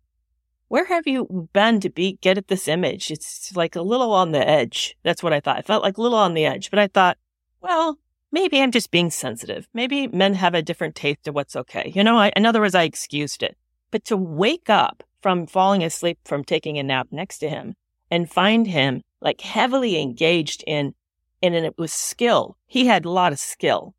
where 0.69 0.87
have 0.87 1.07
you 1.07 1.49
been 1.53 1.81
to 1.81 1.91
be, 1.91 2.19
get 2.23 2.39
at 2.39 2.49
this 2.49 2.69
image? 2.69 3.11
It's 3.11 3.55
like 3.57 3.77
a 3.77 3.83
little 3.83 4.13
on 4.13 4.33
the 4.33 4.47
edge. 4.47 4.97
That's 5.03 5.23
what 5.23 5.33
I 5.33 5.41
thought. 5.41 5.59
I 5.59 5.63
felt 5.63 5.83
like 5.83 5.99
a 5.99 6.03
little 6.03 6.19
on 6.19 6.35
the 6.35 6.47
edge, 6.47 6.71
but 6.71 6.79
I 6.79 6.87
thought, 6.87 7.19
well, 7.61 7.99
maybe 8.33 8.61
I'm 8.61 8.71
just 8.71 8.91
being 8.91 9.11
sensitive. 9.11 9.69
Maybe 9.75 10.09
men 10.09 10.35
have 10.35 10.55
a 10.55 10.63
different 10.63 10.95
taste 10.95 11.27
of 11.27 11.35
what's 11.35 11.57
okay. 11.57 11.93
You 11.95 12.05
know, 12.05 12.19
I, 12.19 12.33
in 12.37 12.47
other 12.47 12.61
words, 12.61 12.75
I 12.75 12.85
excused 12.85 13.43
it. 13.43 13.57
But 13.91 14.05
to 14.07 14.17
wake 14.17 14.71
up 14.71 15.03
from 15.21 15.47
falling 15.47 15.83
asleep 15.83 16.19
from 16.25 16.45
taking 16.45 16.79
a 16.79 16.83
nap 16.83 17.09
next 17.11 17.39
to 17.39 17.49
him 17.49 17.75
and 18.11 18.31
find 18.31 18.67
him 18.67 19.03
like 19.21 19.41
heavily 19.41 20.01
engaged 20.01 20.65
in, 20.67 20.95
and 21.43 21.55
it 21.55 21.77
was 21.79 21.93
skill. 21.93 22.57
He 22.67 22.87
had 22.87 23.05
a 23.05 23.11
lot 23.11 23.33
of 23.33 23.39
skill. 23.39 23.95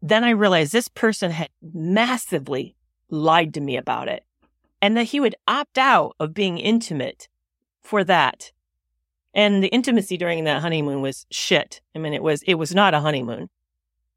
Then 0.00 0.24
I 0.24 0.30
realized 0.30 0.72
this 0.72 0.88
person 0.88 1.30
had 1.30 1.48
massively 1.72 2.76
lied 3.08 3.54
to 3.54 3.60
me 3.60 3.76
about 3.76 4.08
it 4.08 4.24
and 4.82 4.96
that 4.96 5.04
he 5.04 5.20
would 5.20 5.34
opt 5.48 5.78
out 5.78 6.14
of 6.20 6.34
being 6.34 6.58
intimate 6.58 7.28
for 7.80 8.04
that. 8.04 8.52
And 9.34 9.62
the 9.62 9.68
intimacy 9.68 10.16
during 10.16 10.44
that 10.44 10.62
honeymoon 10.62 11.00
was 11.00 11.26
shit. 11.30 11.80
I 11.94 11.98
mean, 11.98 12.14
it 12.14 12.22
was, 12.22 12.42
it 12.42 12.54
was 12.54 12.74
not 12.74 12.94
a 12.94 13.00
honeymoon. 13.00 13.50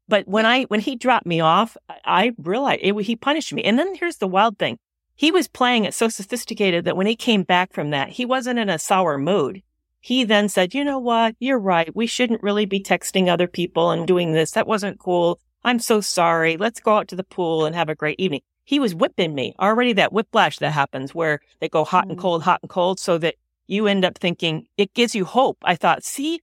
But 0.06 0.26
when 0.26 0.46
I, 0.46 0.64
when 0.64 0.80
he 0.80 0.96
dropped 0.96 1.26
me 1.26 1.40
off, 1.40 1.76
I 2.04 2.32
realized 2.38 2.80
it, 2.82 2.94
he 3.02 3.16
punished 3.16 3.52
me. 3.52 3.62
And 3.64 3.78
then 3.78 3.94
here's 3.94 4.16
the 4.16 4.28
wild 4.28 4.58
thing. 4.58 4.78
He 5.14 5.30
was 5.30 5.48
playing 5.48 5.84
it 5.84 5.94
so 5.94 6.08
sophisticated 6.08 6.84
that 6.84 6.96
when 6.96 7.08
he 7.08 7.16
came 7.16 7.42
back 7.42 7.72
from 7.72 7.90
that, 7.90 8.10
he 8.10 8.24
wasn't 8.24 8.60
in 8.60 8.70
a 8.70 8.78
sour 8.78 9.18
mood. 9.18 9.62
He 10.00 10.22
then 10.22 10.48
said, 10.48 10.74
you 10.74 10.84
know 10.84 11.00
what? 11.00 11.34
You're 11.40 11.58
right. 11.58 11.94
We 11.94 12.06
shouldn't 12.06 12.42
really 12.42 12.64
be 12.64 12.80
texting 12.80 13.28
other 13.28 13.48
people 13.48 13.90
and 13.90 14.06
doing 14.06 14.32
this. 14.32 14.52
That 14.52 14.68
wasn't 14.68 15.00
cool. 15.00 15.40
I'm 15.64 15.80
so 15.80 16.00
sorry. 16.00 16.56
Let's 16.56 16.80
go 16.80 16.96
out 16.96 17.08
to 17.08 17.16
the 17.16 17.24
pool 17.24 17.66
and 17.66 17.74
have 17.74 17.88
a 17.88 17.96
great 17.96 18.20
evening 18.20 18.42
he 18.68 18.78
was 18.78 18.94
whipping 18.94 19.34
me 19.34 19.54
already 19.58 19.94
that 19.94 20.12
whiplash 20.12 20.58
that 20.58 20.72
happens 20.72 21.14
where 21.14 21.40
they 21.58 21.70
go 21.70 21.84
hot 21.84 22.06
and 22.06 22.18
mm. 22.18 22.20
cold, 22.20 22.42
hot 22.42 22.60
and 22.62 22.68
cold 22.68 23.00
so 23.00 23.16
that 23.16 23.36
you 23.68 23.86
end 23.86 24.04
up 24.04 24.18
thinking 24.18 24.66
it 24.76 24.94
gives 24.94 25.14
you 25.14 25.24
hope. 25.24 25.58
I 25.62 25.76
thought, 25.76 26.02
see, 26.02 26.40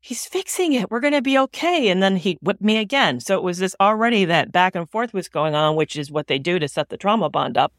he's 0.00 0.26
fixing 0.26 0.72
it. 0.72 0.90
We're 0.90 1.00
going 1.00 1.12
to 1.12 1.22
be 1.22 1.38
okay. 1.38 1.88
And 1.88 2.02
then 2.02 2.16
he 2.16 2.38
whipped 2.42 2.62
me 2.62 2.78
again. 2.78 3.20
So 3.20 3.36
it 3.36 3.44
was 3.44 3.58
this 3.58 3.76
already 3.78 4.24
that 4.24 4.50
back 4.50 4.74
and 4.74 4.90
forth 4.90 5.14
was 5.14 5.28
going 5.28 5.54
on, 5.54 5.76
which 5.76 5.96
is 5.96 6.10
what 6.10 6.26
they 6.26 6.38
do 6.38 6.58
to 6.58 6.66
set 6.66 6.88
the 6.88 6.96
trauma 6.96 7.30
bond 7.30 7.56
up. 7.56 7.72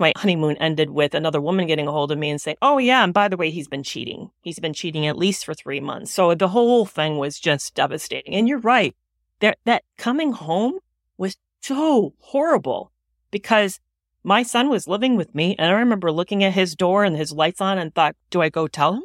My 0.00 0.12
honeymoon 0.16 0.56
ended 0.58 0.90
with 0.90 1.14
another 1.14 1.40
woman 1.40 1.66
getting 1.66 1.88
a 1.88 1.92
hold 1.92 2.12
of 2.12 2.18
me 2.18 2.30
and 2.30 2.40
saying, 2.40 2.56
Oh, 2.62 2.78
yeah. 2.78 3.02
And 3.02 3.12
by 3.12 3.28
the 3.28 3.36
way, 3.36 3.50
he's 3.50 3.68
been 3.68 3.82
cheating. 3.82 4.30
He's 4.42 4.60
been 4.60 4.72
cheating 4.72 5.06
at 5.06 5.18
least 5.18 5.44
for 5.44 5.54
three 5.54 5.80
months. 5.80 6.12
So 6.12 6.34
the 6.34 6.48
whole 6.48 6.86
thing 6.86 7.18
was 7.18 7.38
just 7.38 7.74
devastating. 7.74 8.34
And 8.34 8.48
you're 8.48 8.58
right. 8.58 8.94
That, 9.40 9.58
that 9.64 9.84
coming 9.96 10.32
home 10.32 10.78
was 11.16 11.36
so 11.60 12.14
horrible 12.20 12.92
because 13.30 13.80
my 14.28 14.42
son 14.42 14.68
was 14.68 14.86
living 14.86 15.16
with 15.16 15.34
me 15.34 15.56
and 15.58 15.70
I 15.70 15.78
remember 15.78 16.12
looking 16.12 16.44
at 16.44 16.52
his 16.52 16.76
door 16.76 17.02
and 17.02 17.16
his 17.16 17.32
lights 17.32 17.62
on 17.62 17.78
and 17.78 17.94
thought, 17.94 18.14
do 18.28 18.42
I 18.42 18.50
go 18.50 18.68
tell 18.68 18.92
him? 18.92 19.04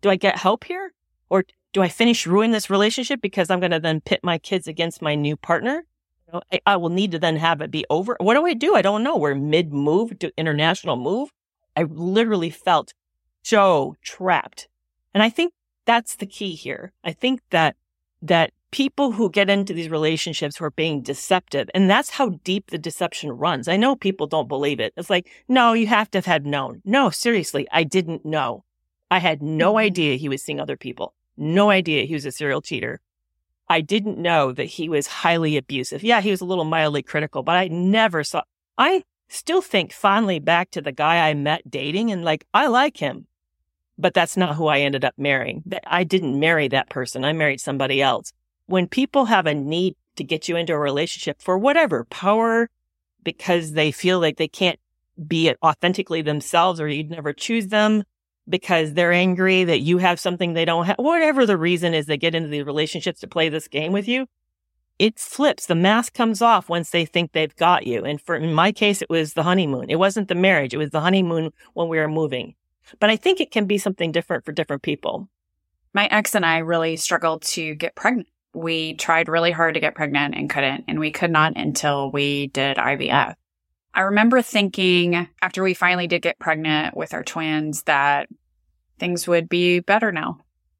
Do 0.00 0.08
I 0.08 0.14
get 0.14 0.38
help 0.38 0.62
here? 0.62 0.92
Or 1.28 1.44
do 1.72 1.82
I 1.82 1.88
finish 1.88 2.28
ruin 2.28 2.52
this 2.52 2.70
relationship 2.70 3.20
because 3.20 3.50
I'm 3.50 3.58
going 3.58 3.72
to 3.72 3.80
then 3.80 4.00
pit 4.00 4.20
my 4.22 4.38
kids 4.38 4.68
against 4.68 5.02
my 5.02 5.16
new 5.16 5.36
partner? 5.36 5.84
You 6.28 6.34
know, 6.34 6.42
I, 6.52 6.60
I, 6.64 6.76
will 6.76 6.90
need 6.90 7.10
to 7.10 7.18
then 7.18 7.36
have 7.36 7.60
it 7.60 7.72
be 7.72 7.84
over. 7.90 8.16
What 8.20 8.34
do 8.34 8.46
I 8.46 8.54
do? 8.54 8.76
I 8.76 8.82
don't 8.82 9.02
know. 9.02 9.16
We're 9.16 9.34
mid 9.34 9.72
move 9.72 10.16
to 10.20 10.32
international 10.36 10.94
move. 10.94 11.30
I 11.76 11.82
literally 11.82 12.50
felt 12.50 12.94
so 13.42 13.96
trapped. 14.00 14.68
And 15.12 15.24
I 15.24 15.28
think 15.28 15.54
that's 15.86 16.14
the 16.14 16.26
key 16.26 16.54
here. 16.54 16.92
I 17.02 17.12
think 17.12 17.40
that, 17.50 17.74
that 18.22 18.52
people 18.72 19.12
who 19.12 19.30
get 19.30 19.48
into 19.48 19.72
these 19.72 19.90
relationships 19.90 20.56
who 20.56 20.64
are 20.64 20.72
being 20.72 21.02
deceptive. 21.02 21.70
And 21.74 21.88
that's 21.88 22.10
how 22.10 22.30
deep 22.42 22.70
the 22.70 22.78
deception 22.78 23.30
runs. 23.30 23.68
I 23.68 23.76
know 23.76 23.94
people 23.94 24.26
don't 24.26 24.48
believe 24.48 24.80
it. 24.80 24.92
It's 24.96 25.10
like, 25.10 25.30
no, 25.46 25.74
you 25.74 25.86
have 25.86 26.10
to 26.10 26.18
have 26.18 26.26
had 26.26 26.44
known. 26.44 26.82
No, 26.84 27.10
seriously, 27.10 27.68
I 27.70 27.84
didn't 27.84 28.24
know. 28.24 28.64
I 29.10 29.18
had 29.20 29.42
no 29.42 29.72
mm-hmm. 29.72 29.78
idea 29.78 30.16
he 30.16 30.28
was 30.28 30.42
seeing 30.42 30.58
other 30.58 30.76
people. 30.76 31.14
No 31.36 31.70
idea 31.70 32.04
he 32.04 32.14
was 32.14 32.24
a 32.24 32.32
serial 32.32 32.62
cheater. 32.62 33.00
I 33.68 33.80
didn't 33.82 34.18
know 34.18 34.52
that 34.52 34.64
he 34.64 34.88
was 34.88 35.06
highly 35.06 35.56
abusive. 35.56 36.02
Yeah, 36.02 36.20
he 36.20 36.30
was 36.30 36.40
a 36.40 36.46
little 36.46 36.64
mildly 36.64 37.02
critical, 37.02 37.42
but 37.42 37.56
I 37.56 37.68
never 37.68 38.24
saw, 38.24 38.42
I 38.76 39.04
still 39.28 39.62
think 39.62 39.92
fondly 39.92 40.40
back 40.40 40.70
to 40.72 40.80
the 40.82 40.92
guy 40.92 41.28
I 41.28 41.34
met 41.34 41.70
dating 41.70 42.10
and 42.10 42.24
like, 42.24 42.46
I 42.52 42.66
like 42.66 42.96
him, 42.96 43.26
but 43.98 44.14
that's 44.14 44.36
not 44.36 44.56
who 44.56 44.66
I 44.66 44.80
ended 44.80 45.04
up 45.04 45.14
marrying. 45.16 45.62
I 45.86 46.04
didn't 46.04 46.38
marry 46.38 46.68
that 46.68 46.90
person. 46.90 47.24
I 47.24 47.32
married 47.32 47.60
somebody 47.60 48.02
else 48.02 48.32
when 48.72 48.88
people 48.88 49.26
have 49.26 49.44
a 49.44 49.52
need 49.52 49.94
to 50.16 50.24
get 50.24 50.48
you 50.48 50.56
into 50.56 50.72
a 50.72 50.78
relationship 50.78 51.42
for 51.42 51.58
whatever 51.58 52.04
power, 52.06 52.70
because 53.22 53.72
they 53.72 53.92
feel 53.92 54.18
like 54.18 54.38
they 54.38 54.48
can't 54.48 54.80
be 55.28 55.52
authentically 55.62 56.22
themselves 56.22 56.80
or 56.80 56.88
you'd 56.88 57.10
never 57.10 57.34
choose 57.34 57.68
them 57.68 58.02
because 58.48 58.94
they're 58.94 59.12
angry 59.12 59.62
that 59.62 59.80
you 59.80 59.98
have 59.98 60.18
something 60.18 60.54
they 60.54 60.64
don't 60.64 60.86
have, 60.86 60.96
whatever 60.96 61.44
the 61.44 61.58
reason 61.58 61.92
is 61.92 62.06
they 62.06 62.16
get 62.16 62.34
into 62.34 62.48
these 62.48 62.64
relationships 62.64 63.20
to 63.20 63.28
play 63.28 63.50
this 63.50 63.68
game 63.68 63.92
with 63.92 64.08
you. 64.08 64.26
It 64.98 65.18
flips. 65.18 65.66
The 65.66 65.74
mask 65.74 66.14
comes 66.14 66.40
off 66.40 66.70
once 66.70 66.88
they 66.88 67.04
think 67.04 67.32
they've 67.32 67.54
got 67.56 67.86
you. 67.86 68.02
And 68.06 68.22
for, 68.22 68.36
in 68.36 68.54
my 68.54 68.72
case, 68.72 69.02
it 69.02 69.10
was 69.10 69.34
the 69.34 69.42
honeymoon. 69.42 69.90
It 69.90 69.98
wasn't 69.98 70.28
the 70.28 70.34
marriage. 70.34 70.72
It 70.72 70.78
was 70.78 70.92
the 70.92 71.00
honeymoon 71.02 71.52
when 71.74 71.88
we 71.88 71.98
were 71.98 72.08
moving. 72.08 72.54
But 73.00 73.10
I 73.10 73.16
think 73.16 73.38
it 73.38 73.50
can 73.50 73.66
be 73.66 73.76
something 73.76 74.12
different 74.12 74.46
for 74.46 74.52
different 74.52 74.82
people. 74.82 75.28
My 75.92 76.06
ex 76.06 76.34
and 76.34 76.46
I 76.46 76.60
really 76.60 76.96
struggled 76.96 77.42
to 77.42 77.74
get 77.74 77.94
pregnant 77.94 78.28
we 78.54 78.94
tried 78.94 79.28
really 79.28 79.50
hard 79.50 79.74
to 79.74 79.80
get 79.80 79.94
pregnant 79.94 80.34
and 80.34 80.50
couldn't, 80.50 80.84
and 80.88 81.00
we 81.00 81.10
could 81.10 81.30
not 81.30 81.56
until 81.56 82.10
we 82.10 82.48
did 82.48 82.76
IVF. 82.76 83.34
I 83.94 84.00
remember 84.02 84.40
thinking 84.42 85.28
after 85.40 85.62
we 85.62 85.74
finally 85.74 86.06
did 86.06 86.22
get 86.22 86.38
pregnant 86.38 86.96
with 86.96 87.12
our 87.12 87.22
twins 87.22 87.82
that 87.84 88.28
things 88.98 89.28
would 89.28 89.48
be 89.48 89.80
better 89.80 90.12
now, 90.12 90.38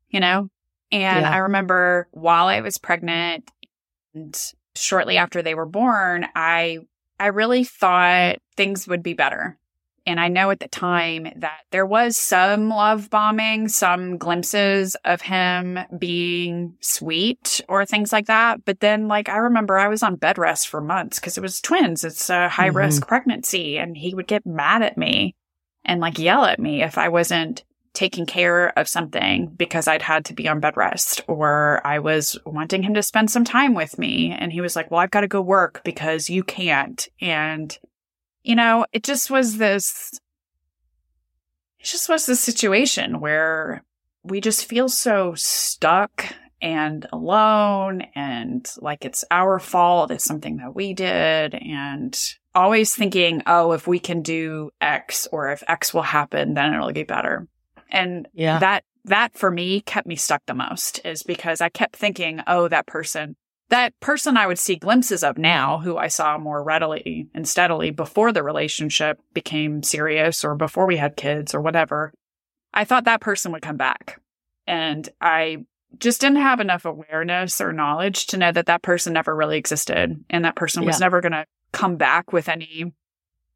you 0.09 0.21
know? 0.21 0.49
And 0.91 1.23
yeah. 1.23 1.31
I 1.31 1.38
remember 1.38 2.09
while 2.12 2.47
I 2.47 2.61
was 2.61 2.79
pregnant 2.79 3.50
and 4.14 4.38
shortly 4.75 5.17
after 5.17 5.43
they 5.43 5.55
were 5.55 5.67
born, 5.67 6.26
I 6.35 6.79
I 7.19 7.26
really 7.26 7.64
thought 7.64 8.38
things 8.57 8.88
would 8.88 9.02
be 9.02 9.14
better. 9.14 9.59
And 10.07 10.19
I 10.19 10.29
know 10.29 10.51
at 10.51 10.61
the 10.61 10.69
time 10.69 11.29
that 11.37 11.61
there 11.71 11.87
was 11.87 12.17
some 12.17 12.69
love 12.69 13.09
bombing, 13.09 13.69
some 13.69 14.19
glimpses 14.19 14.97
of 15.05 15.23
him 15.23 15.79
being 15.97 16.77
sweet 16.81 17.61
or 17.69 17.87
things 17.87 18.13
like 18.13 18.27
that. 18.27 18.65
But 18.65 18.81
then, 18.81 19.07
like, 19.09 19.29
I 19.29 19.37
remember 19.37 19.79
I 19.79 19.89
was 19.89 20.03
on 20.03 20.17
bed 20.17 20.39
rest 20.39 20.69
for 20.69 20.81
months 20.81 21.21
because 21.21 21.39
it 21.39 21.43
was 21.43 21.61
twins. 21.61 22.05
It's 22.05 22.31
a 22.31 22.49
high 22.49 22.69
mm-hmm. 22.69 22.79
risk 22.79 23.07
pregnancy. 23.07 23.79
And 23.79 23.97
he 23.97 24.15
would 24.15 24.27
get 24.27 24.45
mad 24.45 24.83
at 24.83 24.99
me 24.99 25.37
and 25.85 26.01
like 26.01 26.19
yell 26.19 26.45
at 26.45 26.61
me 26.61 26.83
if 26.83 26.99
I 26.99 27.09
wasn't 27.09 27.65
taking 27.95 28.25
care 28.25 28.77
of 28.79 28.89
something 28.89 29.49
because 29.57 29.87
I'd 29.87 30.03
had 30.03 30.25
to 30.27 30.35
be 30.35 30.49
on 30.49 30.61
bed 30.61 30.77
rest 30.77 31.23
or 31.29 31.87
I 31.87 31.99
was 31.99 32.39
wanting 32.47 32.83
him 32.83 32.95
to 32.95 33.03
spend 33.03 33.31
some 33.31 33.45
time 33.45 33.75
with 33.75 33.99
me. 33.99 34.33
And 34.33 34.51
he 34.53 34.61
was 34.61 34.75
like, 34.75 34.91
well, 34.91 35.01
I've 35.01 35.11
got 35.11 35.21
to 35.21 35.29
go 35.29 35.43
work 35.43 35.83
because 35.85 36.31
you 36.31 36.43
can't. 36.43 37.07
And 37.21 37.77
you 38.43 38.55
know, 38.55 38.87
it 38.93 39.03
just 39.03 39.31
was 39.31 39.57
this, 39.59 40.11
it 41.79 41.85
just 41.85 42.09
was 42.09 42.27
this 42.27 42.41
situation 42.41 43.21
where 43.21 43.85
we 44.23 44.41
just 44.41 44.67
feel 44.67 44.89
so 44.89 45.35
stuck 45.35 46.35
and 46.61 47.07
alone 47.13 48.03
and 48.15 48.71
like 48.79 49.05
it's 49.05 49.25
our 49.31 49.59
fault. 49.59 50.11
It's 50.11 50.25
something 50.25 50.59
that 50.59 50.75
we 50.75 50.95
did 50.95 51.55
and 51.55 52.19
always 52.55 52.95
thinking, 52.95 53.43
oh, 53.47 53.73
if 53.73 53.87
we 53.87 53.99
can 53.99 54.23
do 54.23 54.71
X 54.81 55.27
or 55.33 55.51
if 55.51 55.63
X 55.67 55.93
will 55.93 56.03
happen, 56.03 56.55
then 56.55 56.73
it'll 56.73 56.93
get 56.93 57.09
better. 57.09 57.49
And 57.91 58.29
yeah. 58.33 58.61
that, 58.61 58.85
that 59.05 59.35
for 59.35 59.51
me 59.51 59.81
kept 59.81 60.07
me 60.07 60.15
stuck 60.17 60.43
the 60.47 60.55
most 60.55 61.01
is 61.05 61.25
because 61.25 61.61
I 61.61 61.69
kept 61.69 61.97
thinking, 61.97 62.41
oh, 62.47 62.69
that 62.69 62.87
person 62.87 63.37
that 63.73 63.99
person 64.00 64.37
I 64.37 64.47
would 64.47 64.59
see 64.59 64.76
glimpses 64.76 65.25
of 65.25 65.38
now, 65.38 65.79
who 65.79 65.97
I 65.97 66.09
saw 66.09 66.37
more 66.37 66.62
readily 66.62 67.29
and 67.35 67.49
steadily 67.49 67.91
before 67.91 68.31
the 68.31 68.43
relationship 68.43 69.19
became 69.33 69.83
serious 69.83 70.45
or 70.45 70.55
before 70.55 70.85
we 70.85 70.99
had 70.99 71.17
kids 71.17 71.55
or 71.55 71.61
whatever, 71.62 72.12
I 72.75 72.85
thought 72.85 73.05
that 73.05 73.23
person 73.23 73.50
would 73.50 73.62
come 73.62 73.79
back. 73.79 74.21
And 74.67 75.09
I 75.23 75.64
just 75.99 76.21
didn't 76.21 76.43
have 76.43 76.61
enough 76.61 76.85
awareness 76.85 77.62
or 77.62 77.73
knowledge 77.73 78.26
to 78.26 78.37
know 78.37 78.52
that 78.52 78.67
that 78.67 78.83
person 78.83 79.14
never 79.14 79.35
really 79.35 79.57
existed 79.57 80.23
and 80.29 80.45
that 80.45 80.57
person 80.57 80.85
was 80.85 81.00
never 81.00 81.23
going 81.23 81.33
to 81.33 81.47
come 81.73 81.97
back 81.97 82.31
with 82.31 82.50
any 82.50 82.93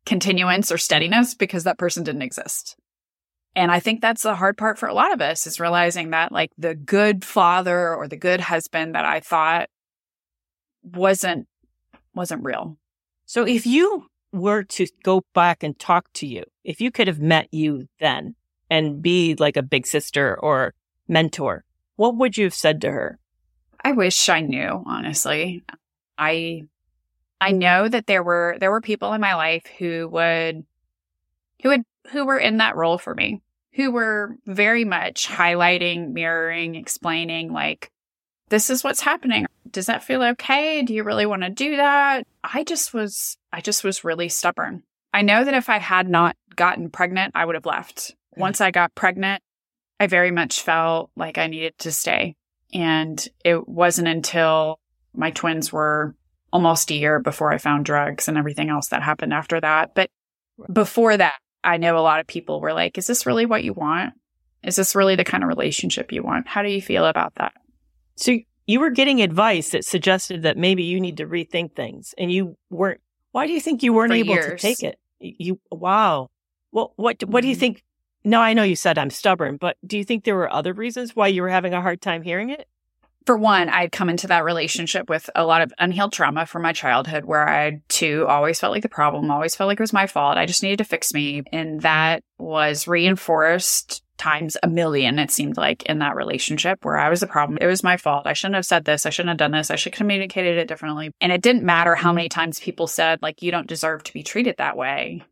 continuance 0.06 0.72
or 0.72 0.78
steadiness 0.78 1.34
because 1.34 1.64
that 1.64 1.76
person 1.76 2.04
didn't 2.04 2.22
exist. 2.22 2.74
And 3.54 3.70
I 3.70 3.80
think 3.80 4.00
that's 4.00 4.22
the 4.22 4.34
hard 4.34 4.56
part 4.56 4.78
for 4.78 4.88
a 4.88 4.94
lot 4.94 5.12
of 5.12 5.20
us 5.20 5.46
is 5.46 5.60
realizing 5.60 6.10
that 6.10 6.32
like 6.32 6.52
the 6.56 6.74
good 6.74 7.22
father 7.22 7.94
or 7.94 8.08
the 8.08 8.16
good 8.16 8.40
husband 8.40 8.94
that 8.94 9.04
I 9.04 9.20
thought 9.20 9.68
wasn't 10.94 11.46
wasn't 12.14 12.44
real. 12.44 12.76
So 13.26 13.46
if 13.46 13.66
you 13.66 14.06
were 14.32 14.62
to 14.62 14.86
go 15.02 15.22
back 15.34 15.62
and 15.62 15.78
talk 15.78 16.12
to 16.14 16.26
you, 16.26 16.44
if 16.64 16.80
you 16.80 16.90
could 16.90 17.08
have 17.08 17.20
met 17.20 17.48
you 17.52 17.88
then 18.00 18.34
and 18.70 19.02
be 19.02 19.34
like 19.34 19.56
a 19.56 19.62
big 19.62 19.86
sister 19.86 20.38
or 20.40 20.74
mentor, 21.08 21.64
what 21.96 22.16
would 22.16 22.36
you 22.36 22.44
have 22.44 22.54
said 22.54 22.80
to 22.82 22.90
her? 22.90 23.18
I 23.82 23.92
wish 23.92 24.28
I 24.28 24.40
knew, 24.40 24.82
honestly. 24.86 25.62
I 26.18 26.62
I 27.40 27.52
know 27.52 27.88
that 27.88 28.06
there 28.06 28.22
were 28.22 28.56
there 28.60 28.70
were 28.70 28.80
people 28.80 29.12
in 29.12 29.20
my 29.20 29.34
life 29.34 29.64
who 29.78 30.08
would 30.08 30.64
who 31.62 31.68
would 31.70 31.82
who 32.10 32.24
were 32.24 32.38
in 32.38 32.58
that 32.58 32.76
role 32.76 32.98
for 32.98 33.14
me, 33.14 33.42
who 33.72 33.90
were 33.90 34.36
very 34.46 34.84
much 34.84 35.28
highlighting, 35.28 36.12
mirroring, 36.12 36.74
explaining 36.74 37.52
like 37.52 37.90
this 38.48 38.70
is 38.70 38.82
what's 38.84 39.00
happening. 39.00 39.46
Does 39.70 39.86
that 39.86 40.04
feel 40.04 40.22
okay? 40.22 40.82
Do 40.82 40.94
you 40.94 41.04
really 41.04 41.26
want 41.26 41.42
to 41.42 41.50
do 41.50 41.76
that? 41.76 42.26
I 42.42 42.64
just 42.64 42.94
was 42.94 43.36
I 43.52 43.60
just 43.60 43.84
was 43.84 44.04
really 44.04 44.28
stubborn. 44.28 44.82
I 45.12 45.22
know 45.22 45.44
that 45.44 45.54
if 45.54 45.68
I 45.68 45.78
had 45.78 46.08
not 46.08 46.36
gotten 46.56 46.90
pregnant, 46.90 47.32
I 47.34 47.44
would 47.44 47.54
have 47.54 47.66
left. 47.66 48.14
Mm. 48.36 48.40
Once 48.40 48.60
I 48.60 48.70
got 48.70 48.94
pregnant, 48.94 49.42
I 49.98 50.06
very 50.06 50.30
much 50.30 50.62
felt 50.62 51.10
like 51.16 51.38
I 51.38 51.46
needed 51.46 51.78
to 51.78 51.92
stay. 51.92 52.36
And 52.74 53.26
it 53.44 53.68
wasn't 53.68 54.08
until 54.08 54.78
my 55.14 55.30
twins 55.30 55.72
were 55.72 56.14
almost 56.52 56.90
a 56.90 56.94
year 56.94 57.18
before 57.20 57.52
I 57.52 57.58
found 57.58 57.84
drugs 57.84 58.28
and 58.28 58.36
everything 58.36 58.68
else 58.68 58.88
that 58.88 59.02
happened 59.02 59.32
after 59.32 59.60
that. 59.60 59.94
But 59.94 60.10
before 60.72 61.16
that, 61.16 61.38
I 61.64 61.78
know 61.78 61.96
a 61.96 62.00
lot 62.00 62.20
of 62.20 62.26
people 62.26 62.60
were 62.60 62.72
like, 62.72 62.98
is 62.98 63.06
this 63.06 63.26
really 63.26 63.46
what 63.46 63.64
you 63.64 63.72
want? 63.72 64.14
Is 64.62 64.76
this 64.76 64.94
really 64.94 65.16
the 65.16 65.24
kind 65.24 65.42
of 65.42 65.48
relationship 65.48 66.12
you 66.12 66.22
want? 66.22 66.46
How 66.46 66.62
do 66.62 66.70
you 66.70 66.82
feel 66.82 67.06
about 67.06 67.34
that? 67.36 67.52
So 68.16 68.38
you 68.66 68.80
were 68.80 68.90
getting 68.90 69.22
advice 69.22 69.70
that 69.70 69.84
suggested 69.84 70.42
that 70.42 70.56
maybe 70.56 70.82
you 70.82 71.00
need 71.00 71.16
to 71.18 71.26
rethink 71.26 71.74
things 71.74 72.14
and 72.18 72.30
you 72.32 72.56
weren't. 72.70 73.00
Why 73.32 73.46
do 73.46 73.52
you 73.52 73.60
think 73.60 73.82
you 73.82 73.92
weren't 73.92 74.12
able 74.12 74.34
years. 74.34 74.60
to 74.60 74.66
take 74.66 74.82
it? 74.82 74.98
You, 75.20 75.60
wow. 75.70 76.28
Well, 76.72 76.92
what, 76.96 77.22
what 77.24 77.42
do 77.42 77.48
you 77.48 77.56
Mhm. 77.56 77.60
think? 77.60 77.84
No, 78.24 78.40
I 78.40 78.54
know 78.54 78.62
you 78.64 78.76
said 78.76 78.98
I'm 78.98 79.10
stubborn, 79.10 79.56
but 79.56 79.76
do 79.86 79.96
you 79.96 80.04
think 80.04 80.24
there 80.24 80.34
were 80.34 80.52
other 80.52 80.72
reasons 80.72 81.14
why 81.14 81.28
you 81.28 81.42
were 81.42 81.48
having 81.48 81.74
a 81.74 81.80
hard 81.80 82.00
time 82.00 82.22
hearing 82.22 82.50
it? 82.50 82.66
For 83.24 83.36
one, 83.36 83.68
I'd 83.68 83.92
come 83.92 84.08
into 84.08 84.28
that 84.28 84.44
relationship 84.44 85.08
with 85.08 85.28
a 85.34 85.44
lot 85.44 85.60
of 85.62 85.72
unhealed 85.78 86.12
trauma 86.12 86.46
from 86.46 86.62
my 86.62 86.72
childhood 86.72 87.24
where 87.24 87.48
I 87.48 87.82
too 87.88 88.24
always 88.28 88.60
felt 88.60 88.72
like 88.72 88.82
the 88.82 88.88
problem, 88.88 89.30
always 89.30 89.54
felt 89.56 89.66
like 89.68 89.80
it 89.80 89.82
was 89.82 89.92
my 89.92 90.06
fault. 90.06 90.38
I 90.38 90.46
just 90.46 90.62
needed 90.62 90.78
to 90.78 90.84
fix 90.84 91.12
me. 91.12 91.42
And 91.52 91.80
that 91.82 92.22
was 92.38 92.86
reinforced 92.86 94.02
times 94.16 94.56
a 94.62 94.68
million, 94.68 95.18
it 95.18 95.30
seemed 95.30 95.56
like, 95.56 95.82
in 95.84 95.98
that 95.98 96.16
relationship 96.16 96.84
where 96.84 96.96
I 96.96 97.08
was 97.08 97.20
the 97.20 97.26
problem. 97.26 97.58
It 97.60 97.66
was 97.66 97.82
my 97.82 97.96
fault. 97.96 98.26
I 98.26 98.32
shouldn't 98.32 98.56
have 98.56 98.66
said 98.66 98.84
this. 98.84 99.06
I 99.06 99.10
shouldn't 99.10 99.30
have 99.30 99.38
done 99.38 99.52
this. 99.52 99.70
I 99.70 99.76
should 99.76 99.92
have 99.94 99.98
communicated 99.98 100.58
it 100.58 100.68
differently. 100.68 101.10
And 101.20 101.32
it 101.32 101.42
didn't 101.42 101.62
matter 101.64 101.94
how 101.94 102.12
many 102.12 102.28
times 102.28 102.60
people 102.60 102.86
said, 102.86 103.20
like, 103.22 103.42
you 103.42 103.50
don't 103.50 103.66
deserve 103.66 104.04
to 104.04 104.12
be 104.12 104.22
treated 104.22 104.56
that 104.58 104.76
way. 104.76 105.22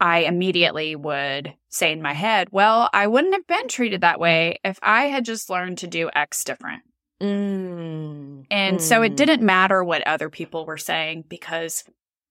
I 0.00 0.20
immediately 0.20 0.96
would 0.96 1.52
say 1.68 1.92
in 1.92 2.00
my 2.00 2.14
head, 2.14 2.48
well, 2.50 2.88
I 2.92 3.06
wouldn't 3.06 3.34
have 3.34 3.46
been 3.46 3.68
treated 3.68 4.00
that 4.00 4.18
way 4.18 4.58
if 4.64 4.78
I 4.82 5.06
had 5.06 5.26
just 5.26 5.50
learned 5.50 5.78
to 5.78 5.86
do 5.86 6.08
X 6.14 6.42
different. 6.44 6.82
Mm. 7.20 8.46
And 8.50 8.80
so 8.80 9.02
it 9.02 9.12
Mm. 9.12 9.16
didn't 9.16 9.42
matter 9.42 9.84
what 9.84 10.06
other 10.06 10.30
people 10.30 10.64
were 10.64 10.78
saying 10.78 11.24
because 11.28 11.84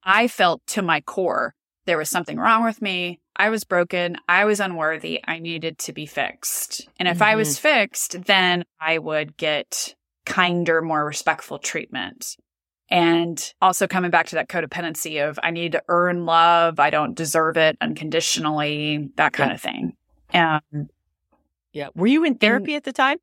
I 0.03 0.27
felt 0.27 0.65
to 0.67 0.81
my 0.81 1.01
core 1.01 1.53
there 1.89 1.97
was 1.97 2.07
something 2.11 2.37
wrong 2.37 2.63
with 2.63 2.83
me. 2.83 3.19
I 3.35 3.49
was 3.49 3.63
broken. 3.63 4.15
I 4.29 4.45
was 4.45 4.59
unworthy. 4.59 5.21
I 5.25 5.39
needed 5.39 5.79
to 5.79 5.91
be 5.91 6.05
fixed. 6.05 6.87
And 6.99 7.07
if 7.07 7.19
I 7.19 7.35
was 7.35 7.57
fixed, 7.57 8.25
then 8.25 8.63
I 8.79 8.99
would 8.99 9.35
get 9.37 9.95
kinder, 10.27 10.83
more 10.83 11.03
respectful 11.03 11.57
treatment. 11.57 12.37
And 12.91 13.41
also 13.59 13.87
coming 13.87 14.11
back 14.11 14.27
to 14.27 14.35
that 14.35 14.49
codependency 14.49 15.27
of 15.27 15.39
I 15.41 15.49
need 15.49 15.71
to 15.71 15.81
earn 15.87 16.27
love. 16.27 16.79
I 16.79 16.91
don't 16.91 17.15
deserve 17.15 17.57
it 17.57 17.75
unconditionally, 17.81 19.09
that 19.15 19.33
kind 19.33 19.49
Yeah. 19.49 19.55
of 19.55 19.61
thing. 19.61 19.93
Um, 20.31 20.89
Yeah. 21.73 21.87
Were 21.95 22.05
you 22.05 22.23
in 22.25 22.35
therapy 22.35 22.75
at 22.75 22.83
the 22.83 22.93
time? 22.93 23.17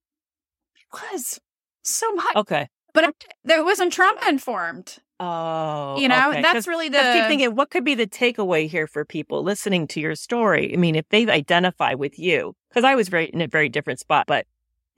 was 1.13 1.39
so 1.83 2.11
much, 2.15 2.35
Okay. 2.35 2.69
but 2.95 3.05
it, 3.05 3.25
there 3.45 3.63
wasn't 3.63 3.93
trauma 3.93 4.21
informed. 4.29 4.99
Oh, 5.19 5.97
You 5.99 6.09
know, 6.09 6.31
okay. 6.31 6.43
that's 6.43 6.67
really 6.69 6.87
I 6.87 6.91
keep 6.91 7.23
the 7.23 7.29
thinking, 7.29 7.55
what 7.55 7.71
could 7.71 7.85
be 7.85 7.95
the 7.95 8.07
takeaway 8.07 8.69
here 8.69 8.87
for 8.87 9.05
people 9.05 9.43
listening 9.43 9.87
to 9.89 10.01
your 10.01 10.15
story? 10.15 10.73
I 10.73 10.77
mean, 10.77 10.95
if 10.95 11.09
they 11.09 11.27
identify 11.29 11.95
with 11.95 12.19
you, 12.19 12.55
because 12.69 12.85
I 12.85 12.95
was 12.95 13.09
very 13.09 13.27
in 13.27 13.41
a 13.41 13.47
very 13.47 13.69
different 13.71 13.99
spot, 13.99 14.27
but 14.27 14.47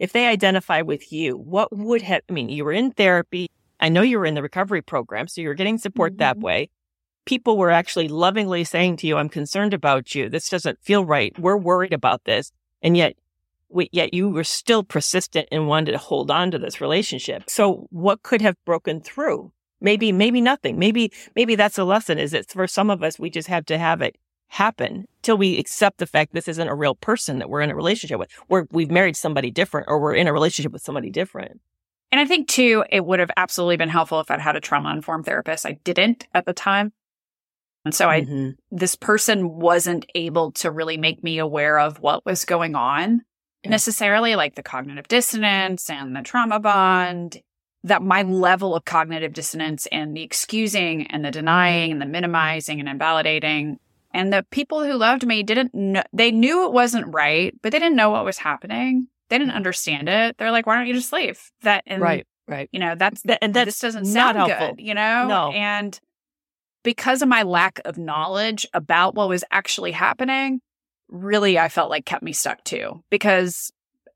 if 0.00 0.12
they 0.12 0.26
identify 0.26 0.82
with 0.82 1.12
you, 1.12 1.36
what 1.36 1.76
would 1.76 2.02
have? 2.02 2.22
I 2.28 2.32
mean, 2.32 2.48
you 2.48 2.64
were 2.64 2.72
in 2.72 2.90
therapy. 2.92 3.48
I 3.80 3.88
know 3.88 4.02
you 4.02 4.18
were 4.18 4.26
in 4.26 4.34
the 4.34 4.42
recovery 4.42 4.82
program, 4.82 5.28
so 5.28 5.40
you 5.40 5.48
were 5.48 5.54
getting 5.54 5.78
support 5.78 6.18
that 6.18 6.36
Mhm. 6.38 6.42
way. 6.42 6.70
People 7.24 7.56
were 7.56 7.70
actually 7.70 8.08
lovingly 8.08 8.64
saying 8.64 8.96
to 8.98 9.06
you, 9.06 9.16
"I'm 9.18 9.28
concerned 9.28 9.72
about 9.74 10.14
you. 10.14 10.28
This 10.28 10.48
doesn't 10.48 10.82
feel 10.82 11.04
right. 11.04 11.38
We're 11.38 11.56
worried 11.56 11.92
about 11.92 12.24
this," 12.24 12.52
and 12.82 12.96
yet. 12.96 13.14
we- 13.70 13.90
Yet 13.92 14.14
you 14.14 14.30
were 14.30 14.44
still 14.44 14.82
persistent 14.82 15.46
and 15.52 15.68
wanted 15.68 15.92
to 15.92 15.98
hold 15.98 16.30
on 16.30 16.50
to 16.52 16.58
this 16.58 16.80
relationship. 16.80 17.42
So 17.50 17.86
what 17.90 18.22
could 18.22 18.40
have 18.40 18.56
broken 18.64 19.02
through? 19.02 19.52
Maybe 19.80 20.12
maybe 20.12 20.40
nothing 20.40 20.78
maybe 20.78 21.12
maybe 21.36 21.54
that's 21.54 21.78
a 21.78 21.84
lesson 21.84 22.18
is 22.18 22.32
that 22.32 22.48
for 22.50 22.66
some 22.66 22.90
of 22.90 23.02
us 23.02 23.18
we 23.18 23.30
just 23.30 23.48
have 23.48 23.64
to 23.66 23.78
have 23.78 24.02
it 24.02 24.16
happen 24.48 25.06
till 25.22 25.36
we 25.36 25.58
accept 25.58 25.98
the 25.98 26.06
fact 26.06 26.32
this 26.32 26.48
isn't 26.48 26.68
a 26.68 26.74
real 26.74 26.94
person 26.94 27.38
that 27.38 27.50
we're 27.50 27.60
in 27.60 27.70
a 27.70 27.74
relationship 27.76 28.18
with 28.18 28.30
we're 28.48 28.66
we've 28.70 28.90
married 28.90 29.16
somebody 29.16 29.50
different 29.50 29.86
or 29.88 30.00
we're 30.00 30.14
in 30.14 30.26
a 30.26 30.32
relationship 30.32 30.72
with 30.72 30.82
somebody 30.82 31.10
different 31.10 31.60
And 32.10 32.18
I 32.20 32.24
think 32.24 32.48
too, 32.48 32.84
it 32.90 33.04
would 33.04 33.20
have 33.20 33.30
absolutely 33.36 33.76
been 33.76 33.90
helpful 33.90 34.20
if 34.20 34.30
I'd 34.30 34.40
had 34.40 34.56
a 34.56 34.60
trauma 34.60 34.90
informed 34.94 35.26
therapist. 35.26 35.66
I 35.66 35.72
didn't 35.84 36.26
at 36.32 36.46
the 36.46 36.54
time. 36.54 36.92
And 37.84 37.94
so 37.94 38.08
I, 38.08 38.22
Mhm. 38.22 38.54
this 38.70 38.94
person 38.96 39.50
wasn't 39.60 40.06
able 40.14 40.52
to 40.52 40.70
really 40.70 40.96
make 40.96 41.22
me 41.22 41.36
aware 41.38 41.78
of 41.78 42.00
what 42.00 42.24
was 42.24 42.46
going 42.46 42.74
on 42.74 43.20
Yeah. 43.62 43.70
necessarily, 43.70 44.36
like 44.36 44.54
the 44.54 44.62
cognitive 44.62 45.06
dissonance 45.08 45.90
and 45.90 46.16
the 46.16 46.22
trauma 46.22 46.58
bond. 46.60 47.42
That 47.88 48.02
my 48.02 48.22
level 48.22 48.74
of 48.76 48.84
cognitive 48.84 49.32
dissonance 49.32 49.86
and 49.92 50.16
the 50.16 50.22
excusing 50.22 51.06
and 51.08 51.24
the 51.24 51.30
denying 51.30 51.90
and 51.92 52.00
the 52.00 52.06
minimizing 52.06 52.80
and 52.80 52.88
invalidating. 52.88 53.78
And 54.14 54.32
the 54.32 54.44
people 54.50 54.84
who 54.84 54.94
loved 54.94 55.26
me 55.26 55.42
didn't 55.42 55.74
know, 55.74 56.02
they 56.12 56.30
knew 56.30 56.64
it 56.64 56.72
wasn't 56.72 57.12
right, 57.14 57.54
but 57.62 57.72
they 57.72 57.78
didn't 57.78 57.96
know 57.96 58.10
what 58.10 58.24
was 58.24 58.38
happening. 58.38 59.08
They 59.28 59.36
didn't 59.38 59.52
understand 59.54 60.08
it. 60.08 60.36
They're 60.38 60.50
like, 60.50 60.66
why 60.66 60.76
don't 60.76 60.86
you 60.86 60.94
just 60.94 61.12
leave? 61.12 61.50
That, 61.62 61.82
and 61.86 62.00
right 62.02 62.26
right 62.46 62.70
you 62.72 62.80
know 62.80 62.94
that's 62.94 63.20
That- 63.24 63.38
and 63.44 63.52
that's 63.52 63.66
this 63.66 63.80
doesn't 63.80 64.04
not 64.04 64.34
sound 64.34 64.36
helpful. 64.38 64.74
good 64.76 64.80
you 64.82 64.94
know 64.94 65.26
No. 65.28 65.50
and 65.52 66.00
because 66.82 67.20
of 67.20 67.28
my 67.28 67.42
lack 67.42 67.78
of 67.84 67.98
knowledge 67.98 68.66
about 68.72 69.14
what 69.14 69.28
was 69.28 69.44
actually 69.50 69.92
happening 69.92 70.62
really 71.10 71.58
i 71.58 71.68
felt 71.68 71.90
like 71.90 72.06
kept 72.06 72.22
me 72.22 72.32
stuck 72.32 72.64
too 72.64 73.04
because 73.10 73.70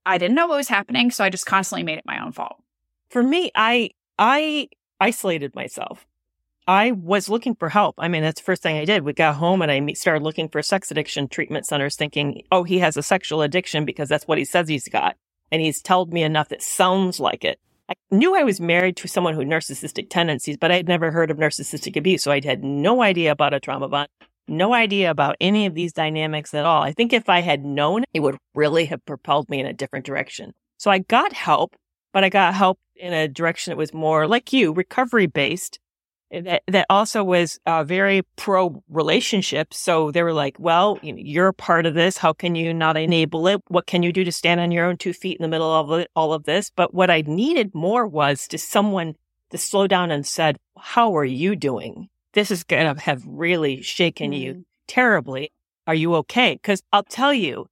i 0.07 0.17
didn't 0.17 0.35
know 0.35 0.47
what 0.47 0.57
was 0.57 0.69
happening 0.69 1.11
so 1.11 1.23
i 1.23 1.29
just 1.29 1.45
constantly 1.45 1.83
made 1.83 1.99
it 1.99 2.07
my 2.07 2.25
own 2.25 2.33
fault 2.33 2.57
for 3.13 3.23
me 3.23 3.51
i 3.55 3.91
i 4.19 4.69
isolated 4.99 5.55
myself 5.55 6.07
i 6.67 6.91
was 6.93 7.29
looking 7.29 7.55
for 7.55 7.69
help 7.69 7.95
i 7.99 8.09
mean 8.09 8.23
that's 8.23 8.41
the 8.41 8.45
first 8.45 8.63
thing 8.63 8.77
i 8.77 8.85
did 8.85 9.05
we 9.05 9.13
got 9.13 9.37
home 9.37 9.63
and 9.63 9.71
i 9.71 9.93
started 9.93 10.23
looking 10.23 10.49
for 10.49 10.63
sex 10.63 10.91
addiction 10.91 11.29
treatment 11.29 11.67
centers 11.67 11.95
thinking 11.95 12.43
oh 12.51 12.65
he 12.65 12.79
has 12.79 12.97
a 12.97 13.03
sexual 13.03 13.43
addiction 13.43 13.85
because 13.85 14.09
that's 14.09 14.27
what 14.27 14.39
he 14.39 14.45
says 14.45 14.69
he's 14.69 14.89
got 14.89 15.17
and 15.51 15.61
he's 15.61 15.83
told 15.83 16.13
me 16.13 16.23
enough 16.23 16.49
that 16.49 16.63
sounds 16.63 17.21
like 17.21 17.45
it 17.45 17.61
I 17.89 17.95
knew 18.11 18.35
I 18.35 18.45
was 18.45 18.61
married 18.61 18.97
to 18.99 19.09
someone 19.09 19.35
who 19.35 19.41
had 19.41 19.49
narcissistic 19.49 20.09
tendencies, 20.09 20.57
but 20.57 20.71
I 20.71 20.77
had 20.77 20.89
never 20.89 21.11
heard 21.11 21.31
of 21.31 21.37
narcissistic 21.37 21.97
abuse. 21.97 22.23
So 22.23 22.33
I 22.33 22.41
had 22.43 22.65
no 22.65 23.03
idea 23.03 23.33
about 23.33 23.53
a 23.53 23.61
trauma 23.61 23.89
bond, 23.89 24.09
no 24.49 24.73
idea 24.73 25.11
about 25.11 25.37
any 25.41 25.67
of 25.67 25.75
these 25.75 25.93
dynamics 25.93 26.55
at 26.55 26.65
all. 26.65 26.83
I 26.83 26.93
think 26.93 27.13
if 27.13 27.29
I 27.29 27.41
had 27.41 27.65
known, 27.65 28.05
it 28.15 28.21
would 28.21 28.39
really 28.55 28.87
have 28.87 29.05
propelled 29.05 29.51
me 29.51 29.61
in 29.61 29.67
a 29.67 29.73
different 29.73 30.07
direction. 30.07 30.53
So 30.79 30.91
I 30.91 30.99
got 31.01 31.33
help, 31.33 31.75
but 32.13 32.25
I 32.25 32.29
got 32.29 32.55
help 32.55 32.79
in 32.97 33.13
a 33.13 33.29
direction 33.29 33.71
that 33.71 33.77
was 33.77 33.95
more 33.95 34.27
like 34.27 34.53
you, 34.53 34.73
recovery 34.73 35.27
based. 35.27 35.79
That, 36.31 36.63
that 36.67 36.87
also 36.89 37.23
was 37.23 37.61
uh, 37.67 37.85
very 37.85 38.23
pro 38.37 38.83
relationship. 38.89 39.75
So 39.75 40.11
they 40.11 40.23
were 40.23 40.33
like, 40.33 40.57
well, 40.59 40.99
you're 41.03 41.49
a 41.49 41.53
part 41.53 41.85
of 41.85 41.93
this. 41.93 42.17
How 42.17 42.33
can 42.33 42.55
you 42.55 42.73
not 42.73 42.97
enable 42.97 43.47
it? 43.49 43.61
What 43.69 43.87
can 43.87 44.03
you 44.03 44.15
do 44.15 44.25
to 44.25 44.33
stand 44.33 44.59
on 44.59 44.71
your 44.71 44.87
own 44.87 44.97
two 44.97 45.13
feet 45.13 45.37
in 45.37 45.43
the 45.43 45.49
middle 45.49 45.71
of 45.71 45.91
it, 46.01 46.11
all 46.17 46.33
of 46.33 46.45
this? 46.45 46.71
But 46.75 46.95
what 46.95 47.11
I 47.11 47.23
needed 47.27 47.75
more 47.75 48.07
was 48.07 48.49
to 48.49 48.57
someone 48.57 49.15
to 49.51 49.59
slow 49.59 49.87
down 49.87 50.11
and 50.11 50.27
said, 50.27 50.57
how 50.79 51.15
are 51.19 51.25
you 51.25 51.55
doing? 51.55 52.09
This 52.33 52.51
is 52.51 52.65
going 52.65 52.95
to 52.95 52.99
have 53.03 53.23
really 53.27 53.83
shaken 53.83 54.33
you 54.33 54.65
terribly. 54.89 55.53
Are 55.87 55.95
you 55.95 56.15
okay? 56.15 56.55
Because 56.55 56.83
I'll 56.95 57.03
tell 57.03 57.35
you, 57.35 57.67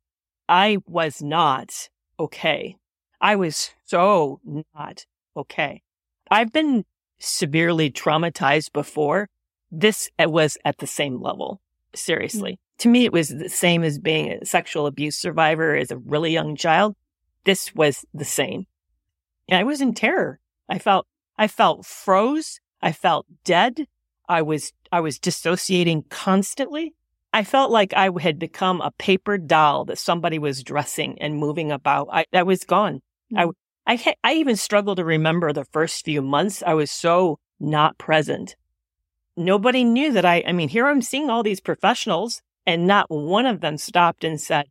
I 0.51 0.77
was 0.87 1.23
not 1.23 1.89
okay. 2.19 2.77
I 3.23 3.37
was 3.37 3.71
so 3.87 4.41
not 4.45 5.07
okay. 5.37 5.83
I've 6.31 6.53
been 6.53 6.85
severely 7.19 7.91
traumatized 7.91 8.73
before. 8.73 9.29
This 9.71 10.09
uh, 10.19 10.29
was 10.29 10.59
at 10.65 10.79
the 10.79 10.87
same 10.87 11.21
level. 11.21 11.61
Seriously. 11.95 12.59
To 12.79 12.89
me, 12.89 13.05
it 13.05 13.13
was 13.13 13.29
the 13.29 13.49
same 13.49 13.83
as 13.83 13.99
being 13.99 14.33
a 14.33 14.47
sexual 14.47 14.87
abuse 14.87 15.17
survivor 15.17 15.77
as 15.77 15.91
a 15.91 15.99
really 15.99 16.33
young 16.33 16.57
child. 16.57 16.97
This 17.45 17.75
was 17.75 18.05
the 18.15 18.25
same. 18.25 18.67
And 19.49 19.59
I 19.59 19.65
was 19.65 19.81
in 19.81 19.95
terror. 19.95 20.41
I 20.69 20.79
felt, 20.79 21.07
I 21.37 21.49
felt 21.49 21.85
froze. 21.85 22.61
I 22.81 22.93
felt 22.93 23.27
dead. 23.45 23.87
I 24.29 24.43
was, 24.43 24.73
I 24.93 25.01
was 25.01 25.19
dissociating 25.19 26.05
constantly. 26.09 26.95
I 27.33 27.45
felt 27.45 27.71
like 27.71 27.93
I 27.95 28.11
had 28.21 28.39
become 28.39 28.81
a 28.81 28.93
paper 28.93 29.39
doll 29.39 29.85
that 29.87 29.99
somebody 29.99 30.39
was 30.39 30.63
dressing 30.63 31.21
and 31.21 31.37
moving 31.37 31.71
about. 31.71 32.09
I, 32.11 32.25
I 32.33 32.45
was 32.45 32.65
gone. 32.65 33.03
I, 33.37 33.47
I, 33.87 33.97
ha- 33.97 34.15
I 34.23 34.35
even 34.35 34.57
struggle 34.57 34.95
to 34.97 35.05
remember 35.05 35.53
the 35.53 35.65
first 35.65 36.05
few 36.05 36.23
months. 36.23 36.63
I 36.67 36.75
was 36.75 36.91
so 36.91 37.39
not 37.59 37.99
present. 37.99 38.57
Nobody 39.37 39.85
knew 39.85 40.13
that 40.13 40.25
I, 40.25 40.43
I 40.47 40.53
mean, 40.53 40.69
here 40.69 40.87
I'm 40.87 41.03
seeing 41.03 41.31
all 41.31 41.43
these 41.43 41.61
professionals 41.61 42.43
and 42.67 42.87
not 42.87 43.11
one 43.11 43.47
of 43.47 43.61
them 43.61 43.79
stopped 43.79 44.25
and 44.25 44.41
said, 44.41 44.67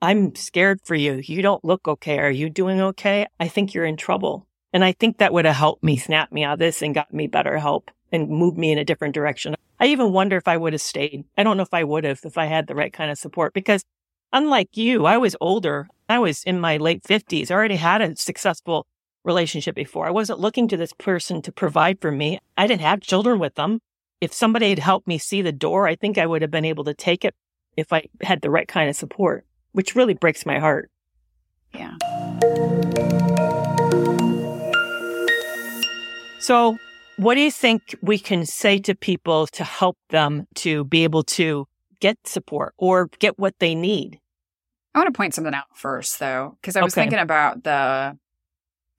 I'm 0.00 0.34
scared 0.34 0.80
for 0.84 0.96
you. 0.96 1.22
You 1.24 1.42
don't 1.42 1.64
look 1.64 1.86
okay. 1.86 2.18
Are 2.18 2.30
you 2.30 2.50
doing 2.50 2.80
okay? 2.80 3.26
I 3.38 3.46
think 3.48 3.72
you're 3.72 3.84
in 3.84 3.96
trouble. 3.96 4.48
And 4.72 4.84
I 4.84 4.92
think 4.92 5.18
that 5.18 5.32
would 5.32 5.44
have 5.44 5.56
helped 5.56 5.84
me 5.84 5.96
snap 5.96 6.32
me 6.32 6.42
out 6.42 6.54
of 6.54 6.58
this 6.58 6.82
and 6.82 6.94
got 6.94 7.14
me 7.14 7.28
better 7.28 7.58
help 7.58 7.90
and 8.10 8.28
moved 8.28 8.58
me 8.58 8.72
in 8.72 8.78
a 8.78 8.84
different 8.84 9.14
direction. 9.14 9.54
I 9.78 9.86
even 9.86 10.12
wonder 10.12 10.36
if 10.36 10.48
I 10.48 10.56
would 10.56 10.72
have 10.72 10.82
stayed. 10.82 11.24
I 11.36 11.42
don't 11.42 11.56
know 11.56 11.62
if 11.62 11.74
I 11.74 11.84
would 11.84 12.04
have 12.04 12.20
if 12.24 12.36
I 12.36 12.46
had 12.46 12.66
the 12.66 12.74
right 12.74 12.92
kind 12.92 13.10
of 13.10 13.18
support 13.18 13.52
because 13.52 13.84
unlike 14.32 14.76
you, 14.76 15.06
I 15.06 15.18
was 15.18 15.36
older. 15.40 15.88
I 16.12 16.18
was 16.18 16.44
in 16.44 16.60
my 16.60 16.76
late 16.76 17.02
50s. 17.04 17.50
I 17.50 17.54
already 17.54 17.76
had 17.76 18.02
a 18.02 18.14
successful 18.16 18.86
relationship 19.24 19.74
before. 19.74 20.06
I 20.06 20.10
wasn't 20.10 20.40
looking 20.40 20.68
to 20.68 20.76
this 20.76 20.92
person 20.92 21.40
to 21.40 21.50
provide 21.50 22.02
for 22.02 22.12
me. 22.12 22.38
I 22.54 22.66
didn't 22.66 22.82
have 22.82 23.00
children 23.00 23.38
with 23.38 23.54
them. 23.54 23.80
If 24.20 24.30
somebody 24.34 24.68
had 24.68 24.78
helped 24.78 25.08
me 25.08 25.16
see 25.16 25.40
the 25.40 25.52
door, 25.52 25.88
I 25.88 25.94
think 25.96 26.18
I 26.18 26.26
would 26.26 26.42
have 26.42 26.50
been 26.50 26.66
able 26.66 26.84
to 26.84 26.92
take 26.92 27.24
it 27.24 27.34
if 27.78 27.94
I 27.94 28.04
had 28.22 28.42
the 28.42 28.50
right 28.50 28.68
kind 28.68 28.90
of 28.90 28.96
support, 28.96 29.46
which 29.72 29.94
really 29.94 30.12
breaks 30.12 30.44
my 30.44 30.58
heart. 30.58 30.90
Yeah. 31.72 31.96
So, 36.40 36.76
what 37.16 37.36
do 37.36 37.40
you 37.40 37.50
think 37.50 37.94
we 38.02 38.18
can 38.18 38.44
say 38.44 38.78
to 38.80 38.94
people 38.94 39.46
to 39.46 39.64
help 39.64 39.96
them 40.10 40.46
to 40.56 40.84
be 40.84 41.04
able 41.04 41.22
to 41.38 41.66
get 42.00 42.18
support 42.26 42.74
or 42.76 43.08
get 43.18 43.38
what 43.38 43.54
they 43.60 43.74
need? 43.74 44.18
I 44.94 44.98
want 44.98 45.12
to 45.12 45.16
point 45.16 45.34
something 45.34 45.54
out 45.54 45.64
first, 45.74 46.18
though, 46.18 46.56
because 46.60 46.76
I 46.76 46.82
was 46.82 46.92
Okay. 46.94 47.02
thinking 47.02 47.18
about 47.18 47.64
the 47.64 48.18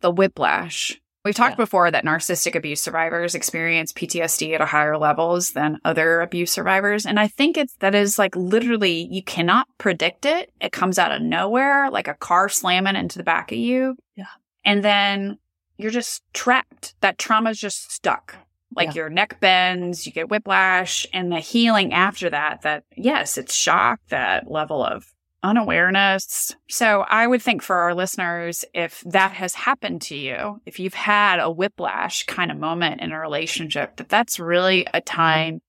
the 0.01 0.12
whiplash. 0.12 0.99
We've 1.23 1.34
talked 1.34 1.53
Yeah. 1.53 1.63
before 1.63 1.89
that 1.89 2.03
narcissistic 2.03 2.53
abuse 2.56 2.82
survivors 2.82 3.34
experience 3.36 3.93
PTSD 3.93 4.53
at 4.53 4.60
a 4.60 4.65
higher 4.65 4.97
levels 4.97 5.51
than 5.51 5.79
other 5.86 6.19
abuse 6.19 6.51
survivors, 6.51 7.06
and 7.06 7.17
I 7.17 7.29
think 7.29 7.58
it's 7.58 7.75
that 7.77 7.95
is 7.95 8.19
like 8.19 8.36
literally 8.36 9.08
you 9.10 9.23
cannot 9.23 9.67
predict 9.77 10.25
it. 10.25 10.51
It 10.60 10.73
comes 10.73 10.99
out 10.99 11.13
of 11.13 11.21
nowhere, 11.21 11.89
like 11.89 12.10
a 12.10 12.15
car 12.15 12.49
slamming 12.49 12.97
into 12.97 13.17
the 13.17 13.23
back 13.23 13.51
of 13.51 13.58
you. 13.58 13.95
Yeah. 14.15 14.25
and 14.65 14.84
then 14.84 15.38
you're 15.77 15.91
just 15.91 16.21
trapped. 16.34 16.95
That 17.01 17.17
trauma's 17.17 17.60
just 17.60 17.91
stuck. 17.91 18.36
Like 18.75 18.89
Yeah. 18.89 18.93
your 19.03 19.10
neck 19.10 19.39
bends, 19.39 20.06
you 20.06 20.12
get 20.12 20.29
whiplash, 20.29 21.06
and 21.13 21.32
the 21.32 21.39
healing 21.39 21.93
after 21.93 22.29
that. 22.29 22.62
That 22.63 22.84
yes, 22.97 23.38
it's 23.38 23.53
shock. 23.53 23.99
That 24.10 24.49
level 24.51 24.84
of 24.84 25.12
unawareness. 25.43 26.56
So 26.69 27.01
I 27.01 27.27
would 27.27 27.41
think 27.41 27.62
for 27.62 27.75
our 27.75 27.93
listeners, 27.93 28.65
if 28.73 29.01
that 29.06 29.34
has 29.34 29.53
happened 29.53 30.01
to 30.03 30.15
you, 30.15 30.62
if 30.65 30.79
you've 30.79 30.93
had 30.93 31.39
a 31.39 31.51
whiplash 31.51 32.23
kind 32.23 32.49
of 32.49 32.58
moment 32.58 33.01
in 33.01 33.12
a 33.12 33.19
relationship, 33.19 33.97
that 33.97 34.10
that's 34.10 34.39
really 34.39 34.88
a 34.93 35.01
time 35.01 35.62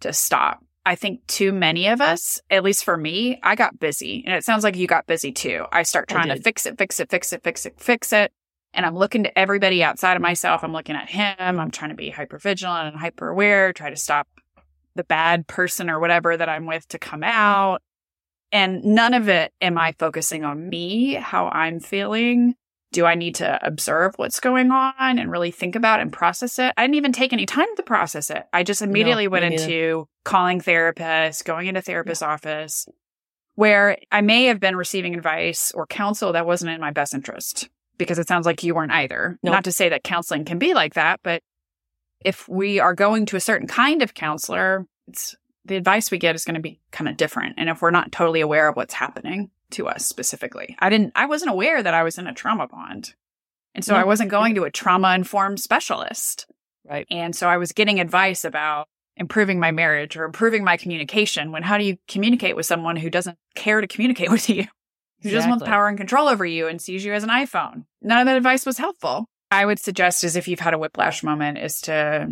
to 0.00 0.12
stop. 0.12 0.62
I 0.84 0.94
think 0.94 1.26
too 1.26 1.52
many 1.52 1.88
of 1.88 2.00
us, 2.00 2.40
at 2.50 2.62
least 2.62 2.84
for 2.84 2.96
me, 2.96 3.40
I 3.42 3.56
got 3.56 3.78
busy 3.78 4.22
and 4.24 4.34
it 4.36 4.44
sounds 4.44 4.62
like 4.62 4.76
you 4.76 4.86
got 4.86 5.06
busy 5.06 5.32
too. 5.32 5.64
I 5.72 5.82
start 5.82 6.06
I 6.10 6.14
trying 6.14 6.28
to 6.28 6.40
fix 6.40 6.66
it, 6.66 6.78
fix 6.78 7.00
it, 7.00 7.10
fix 7.10 7.32
it, 7.32 7.42
fix 7.42 7.66
it, 7.66 7.80
fix 7.80 8.12
it. 8.12 8.32
And 8.72 8.84
I'm 8.84 8.94
looking 8.94 9.24
to 9.24 9.38
everybody 9.38 9.82
outside 9.82 10.16
of 10.16 10.22
myself. 10.22 10.62
I'm 10.62 10.72
looking 10.72 10.96
at 10.96 11.08
him. 11.08 11.58
I'm 11.58 11.70
trying 11.70 11.90
to 11.90 11.96
be 11.96 12.10
hyper 12.10 12.38
vigilant 12.38 12.88
and 12.88 13.00
hyper 13.00 13.28
aware, 13.28 13.72
try 13.72 13.90
to 13.90 13.96
stop 13.96 14.28
the 14.94 15.04
bad 15.04 15.46
person 15.46 15.90
or 15.90 15.98
whatever 15.98 16.36
that 16.36 16.48
I'm 16.48 16.66
with 16.66 16.86
to 16.88 16.98
come 16.98 17.24
out. 17.24 17.82
And 18.52 18.84
none 18.84 19.14
of 19.14 19.28
it 19.28 19.52
am 19.60 19.76
I 19.78 19.92
focusing 19.98 20.44
on 20.44 20.68
me, 20.68 21.14
how 21.14 21.48
I'm 21.48 21.80
feeling. 21.80 22.54
Do 22.92 23.04
I 23.04 23.14
need 23.14 23.34
to 23.36 23.58
observe 23.66 24.14
what's 24.16 24.40
going 24.40 24.70
on 24.70 25.18
and 25.18 25.30
really 25.30 25.50
think 25.50 25.74
about 25.74 26.00
and 26.00 26.12
process 26.12 26.58
it? 26.58 26.72
I 26.76 26.84
didn't 26.84 26.94
even 26.94 27.12
take 27.12 27.32
any 27.32 27.44
time 27.44 27.66
to 27.76 27.82
process 27.82 28.30
it. 28.30 28.44
I 28.52 28.62
just 28.62 28.80
immediately 28.80 29.28
went 29.28 29.44
into 29.44 30.08
calling 30.24 30.60
therapists, 30.60 31.44
going 31.44 31.66
into 31.66 31.82
therapist's 31.82 32.22
office, 32.22 32.88
where 33.56 33.98
I 34.12 34.20
may 34.20 34.44
have 34.44 34.60
been 34.60 34.76
receiving 34.76 35.14
advice 35.14 35.72
or 35.72 35.86
counsel 35.86 36.32
that 36.32 36.46
wasn't 36.46 36.70
in 36.70 36.80
my 36.80 36.92
best 36.92 37.12
interest 37.12 37.68
because 37.98 38.18
it 38.18 38.28
sounds 38.28 38.46
like 38.46 38.62
you 38.62 38.74
weren't 38.74 38.92
either. 38.92 39.38
Nope. 39.42 39.52
Not 39.52 39.64
to 39.64 39.72
say 39.72 39.88
that 39.88 40.04
counseling 40.04 40.44
can 40.44 40.58
be 40.58 40.72
like 40.72 40.94
that, 40.94 41.20
but 41.22 41.42
if 42.24 42.48
we 42.48 42.78
are 42.78 42.94
going 42.94 43.26
to 43.26 43.36
a 43.36 43.40
certain 43.40 43.66
kind 43.66 44.02
of 44.02 44.14
counselor, 44.14 44.86
it's 45.08 45.36
the 45.66 45.76
advice 45.76 46.10
we 46.10 46.18
get 46.18 46.34
is 46.34 46.44
going 46.44 46.54
to 46.54 46.60
be 46.60 46.80
kind 46.90 47.08
of 47.08 47.16
different. 47.16 47.54
And 47.58 47.68
if 47.68 47.82
we're 47.82 47.90
not 47.90 48.12
totally 48.12 48.40
aware 48.40 48.68
of 48.68 48.76
what's 48.76 48.94
happening 48.94 49.50
to 49.70 49.88
us 49.88 50.06
specifically, 50.06 50.76
I 50.78 50.90
didn't, 50.90 51.12
I 51.14 51.26
wasn't 51.26 51.50
aware 51.50 51.82
that 51.82 51.94
I 51.94 52.02
was 52.02 52.18
in 52.18 52.26
a 52.26 52.34
trauma 52.34 52.66
bond. 52.68 53.14
And 53.74 53.84
so 53.84 53.92
No. 53.92 53.98
I 53.98 54.00
mm-hmm. 54.00 54.08
wasn't 54.08 54.30
going 54.30 54.54
to 54.54 54.64
a 54.64 54.70
trauma 54.70 55.14
informed 55.14 55.60
specialist. 55.60 56.46
Right. 56.88 57.06
And 57.10 57.34
so 57.34 57.48
I 57.48 57.56
was 57.56 57.72
getting 57.72 58.00
advice 58.00 58.44
about 58.44 58.88
improving 59.16 59.58
my 59.58 59.70
marriage 59.70 60.16
or 60.16 60.24
improving 60.24 60.62
my 60.62 60.76
communication 60.76 61.50
when 61.50 61.62
how 61.62 61.78
do 61.78 61.84
you 61.84 61.96
communicate 62.06 62.54
with 62.54 62.66
someone 62.66 62.96
who 62.96 63.10
doesn't 63.10 63.38
care 63.54 63.80
to 63.80 63.86
communicate 63.86 64.30
with 64.36 64.48
you? 64.48 64.66
Who 65.22 65.30
just 65.30 65.48
wants 65.48 65.62
Exactly. 65.62 65.72
power 65.72 65.88
and 65.88 65.98
control 65.98 66.28
over 66.28 66.44
you 66.44 66.68
and 66.68 66.80
sees 66.80 67.04
you 67.04 67.12
as 67.12 67.24
an 67.24 67.30
iPhone. 67.30 67.84
None 68.02 68.18
of 68.20 68.26
that 68.26 68.36
advice 68.36 68.66
was 68.66 68.78
helpful. 68.78 69.26
I 69.50 69.64
would 69.64 69.78
suggest 69.78 70.24
is 70.24 70.36
if 70.36 70.46
you've 70.46 70.60
had 70.60 70.74
a 70.74 70.78
whiplash 70.78 71.22
moment 71.22 71.58
is 71.58 71.80
to 71.82 72.28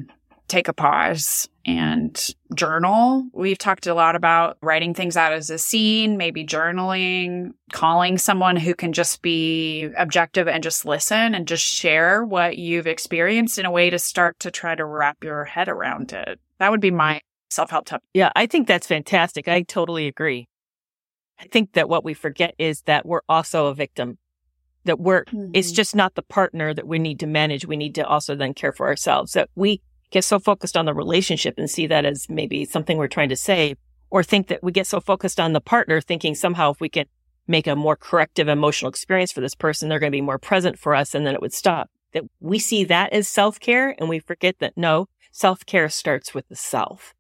take 0.49 0.69
a 0.69 0.73
pause 0.73 1.49
and 1.67 2.29
journal. 2.55 3.27
We've 3.33 3.59
talked 3.59 3.87
a 3.87 3.95
lot 3.95 4.15
about 4.17 4.59
writing 4.61 4.93
things 4.93 5.17
out 5.17 5.33
as 5.33 5.49
a 5.49 5.59
scene, 5.59 6.17
maybe 6.17 6.45
journaling, 6.45 7.53
calling 7.73 8.19
someone 8.19 8.57
who 8.57 8.75
can 8.75 8.93
just 8.93 9.23
be 9.23 9.89
objective 9.97 10.47
and 10.47 10.63
just 10.63 10.85
listen 10.85 11.35
and 11.35 11.49
just 11.49 11.65
share 11.65 12.25
what 12.25 12.59
you've 12.59 12.87
experienced 12.87 13.59
in 13.59 13.65
a 13.65 13.71
way 13.71 13.89
to 13.91 13.99
start 13.99 14.39
to 14.41 14.51
try 14.51 14.75
to 14.75 14.85
wrap 14.85 15.25
your 15.25 15.45
head 15.45 15.69
around 15.69 16.13
it. 16.13 16.39
That 16.59 16.71
would 16.71 16.81
be 16.81 16.91
my 16.91 17.21
self 17.51 17.71
help 17.71 17.87
tip. 17.87 18.03
Yeah, 18.13 18.31
I 18.37 18.47
think 18.47 18.69
that's 18.69 18.87
fantastic. 18.87 19.49
I 19.49 19.63
totally 19.63 20.07
agree. 20.07 20.49
I 21.41 21.47
think 21.47 21.73
that 21.73 21.89
what 21.89 22.05
we 22.05 22.15
forget 22.15 22.55
is 22.59 22.83
that 22.83 23.07
we're 23.07 23.23
also 23.29 23.67
a 23.67 23.75
victim. 23.75 24.19
That 24.85 25.01
we're, 25.01 25.25
it's 25.55 25.69
Mm-hmm. 25.69 25.75
just 25.75 25.97
not 25.97 26.15
the 26.15 26.23
partner 26.23 26.75
that 26.75 26.87
we 26.87 26.99
need 26.99 27.21
to 27.21 27.27
manage. 27.27 27.67
We 27.67 27.77
need 27.79 27.95
to 27.95 28.07
also 28.07 28.37
then 28.37 28.53
care 28.53 28.73
for 28.73 28.87
ourselves. 28.87 29.33
That 29.33 29.49
we 29.55 29.81
get 30.15 30.25
so 30.25 30.39
focused 30.39 30.77
on 30.77 30.85
the 30.85 30.95
relationship 30.95 31.55
and 31.59 31.69
see 31.69 31.89
that 31.89 32.05
as 32.05 32.29
maybe 32.29 32.65
something 32.65 32.97
we're 32.97 33.09
trying 33.09 33.29
to 33.29 33.37
save, 33.37 33.77
or 34.11 34.23
think 34.23 34.47
that 34.47 34.63
we 34.63 34.71
get 34.71 34.87
so 34.87 35.01
focused 35.01 35.41
on 35.41 35.53
the 35.53 35.61
partner, 35.61 36.01
thinking 36.01 36.37
somehow 36.37 36.71
if 36.71 36.81
we 36.81 36.89
can 36.89 37.07
make 37.49 37.67
a 37.67 37.75
more 37.75 37.97
corrective 37.97 38.47
emotional 38.47 38.89
experience 38.89 39.33
for 39.33 39.41
this 39.41 39.57
person, 39.57 39.89
they're 39.89 39.99
going 39.99 40.13
to 40.13 40.17
be 40.17 40.21
more 40.23 40.39
present 40.39 40.79
for 40.79 40.95
us 40.95 41.17
and 41.17 41.27
then 41.27 41.35
it 41.35 41.43
would 41.43 41.53
stop. 41.53 41.91
That 42.13 42.23
we 42.39 42.61
see 42.61 42.85
that 42.85 43.13
as 43.13 43.29
self 43.29 43.59
care 43.59 43.97
and 43.99 44.09
we 44.09 44.21
forget 44.21 44.61
that 44.61 44.77
no, 44.77 45.09
self 45.33 45.67
care 45.67 45.89
starts 45.89 46.33
with 46.33 46.49
the 46.49 46.55
self. 46.55 47.13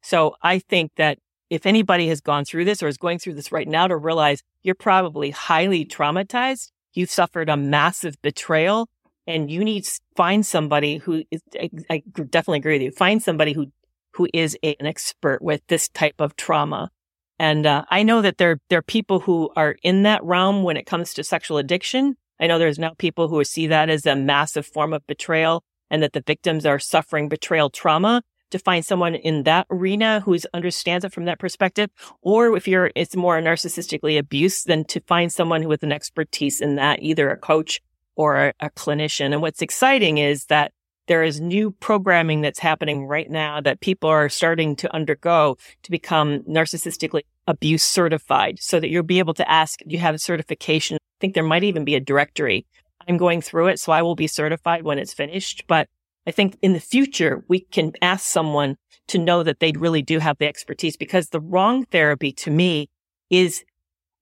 So 0.00 0.36
I 0.40 0.60
think 0.60 0.92
that 0.94 1.18
if 1.50 1.66
anybody 1.66 2.06
has 2.08 2.20
gone 2.20 2.44
through 2.44 2.64
this 2.64 2.80
or 2.80 2.86
is 2.86 2.96
going 2.96 3.18
through 3.18 3.34
this 3.34 3.50
right 3.50 3.66
now 3.66 3.88
to 3.88 3.96
realize 3.96 4.44
you're 4.62 4.76
probably 4.76 5.30
highly 5.30 5.84
traumatized, 5.84 6.70
you've 6.92 7.10
suffered 7.10 7.48
a 7.48 7.56
massive 7.56 8.22
betrayal 8.22 8.88
and 9.26 9.50
you 9.50 9.64
need 9.64 9.84
to 9.84 10.00
find 10.16 10.46
somebody 10.46 10.98
who 10.98 11.24
is, 11.30 11.42
I, 11.54 11.70
I 11.90 12.02
definitely 12.14 12.58
agree 12.58 12.74
with 12.74 12.82
you. 12.82 12.90
Find 12.92 13.22
somebody 13.22 13.52
who, 13.52 13.66
who 14.14 14.28
is 14.32 14.56
a, 14.62 14.76
an 14.78 14.86
expert 14.86 15.42
with 15.42 15.62
this 15.68 15.88
type 15.88 16.20
of 16.20 16.36
trauma. 16.36 16.90
And 17.38 17.66
uh, 17.66 17.84
I 17.90 18.02
know 18.02 18.22
that 18.22 18.38
there, 18.38 18.60
there 18.70 18.78
are 18.78 18.82
people 18.82 19.20
who 19.20 19.50
are 19.56 19.76
in 19.82 20.04
that 20.04 20.24
realm 20.24 20.62
when 20.62 20.76
it 20.76 20.86
comes 20.86 21.12
to 21.14 21.24
sexual 21.24 21.58
addiction. 21.58 22.16
I 22.40 22.46
know 22.46 22.58
there's 22.58 22.78
now 22.78 22.94
people 22.96 23.28
who 23.28 23.42
see 23.44 23.66
that 23.66 23.90
as 23.90 24.06
a 24.06 24.16
massive 24.16 24.66
form 24.66 24.92
of 24.92 25.06
betrayal 25.06 25.62
and 25.90 26.02
that 26.02 26.12
the 26.12 26.22
victims 26.26 26.64
are 26.64 26.78
suffering 26.78 27.28
betrayal 27.28 27.70
trauma 27.70 28.22
to 28.50 28.58
find 28.58 28.84
someone 28.84 29.14
in 29.14 29.42
that 29.42 29.66
arena 29.70 30.20
who 30.20 30.38
understands 30.54 31.04
it 31.04 31.12
from 31.12 31.24
that 31.24 31.38
perspective. 31.38 31.90
Or 32.22 32.56
if 32.56 32.68
you're, 32.68 32.90
it's 32.94 33.16
more 33.16 33.40
narcissistically 33.40 34.18
abused, 34.18 34.66
then 34.66 34.84
to 34.84 35.00
find 35.00 35.32
someone 35.32 35.62
who 35.62 35.68
with 35.68 35.82
an 35.82 35.92
expertise 35.92 36.60
in 36.60 36.76
that, 36.76 37.02
either 37.02 37.28
a 37.30 37.36
coach 37.36 37.80
or 38.16 38.36
a, 38.36 38.52
a 38.60 38.70
clinician. 38.70 39.26
And 39.32 39.42
what's 39.42 39.62
exciting 39.62 40.18
is 40.18 40.46
that 40.46 40.72
there 41.06 41.22
is 41.22 41.40
new 41.40 41.70
programming 41.70 42.40
that's 42.40 42.58
happening 42.58 43.06
right 43.06 43.30
now 43.30 43.60
that 43.60 43.80
people 43.80 44.10
are 44.10 44.28
starting 44.28 44.74
to 44.76 44.92
undergo 44.94 45.56
to 45.82 45.90
become 45.90 46.40
narcissistically 46.40 47.22
abuse 47.46 47.84
certified 47.84 48.58
so 48.60 48.80
that 48.80 48.88
you'll 48.88 49.04
be 49.04 49.20
able 49.20 49.34
to 49.34 49.48
ask, 49.48 49.78
do 49.86 49.94
you 49.94 49.98
have 49.98 50.16
a 50.16 50.18
certification? 50.18 50.96
I 50.96 51.18
think 51.20 51.34
there 51.34 51.44
might 51.44 51.62
even 51.62 51.84
be 51.84 51.94
a 51.94 52.00
directory. 52.00 52.66
I'm 53.06 53.18
going 53.18 53.40
through 53.40 53.68
it, 53.68 53.78
so 53.78 53.92
I 53.92 54.02
will 54.02 54.16
be 54.16 54.26
certified 54.26 54.82
when 54.82 54.98
it's 54.98 55.14
finished. 55.14 55.64
But 55.68 55.88
I 56.26 56.32
think 56.32 56.58
in 56.60 56.72
the 56.72 56.80
future, 56.80 57.44
we 57.46 57.60
can 57.60 57.92
ask 58.02 58.26
someone 58.26 58.76
to 59.08 59.18
know 59.18 59.44
that 59.44 59.60
they 59.60 59.70
really 59.72 60.02
do 60.02 60.18
have 60.18 60.38
the 60.38 60.48
expertise 60.48 60.96
because 60.96 61.28
the 61.28 61.40
wrong 61.40 61.84
therapy 61.84 62.32
to 62.32 62.50
me 62.50 62.88
is 63.30 63.64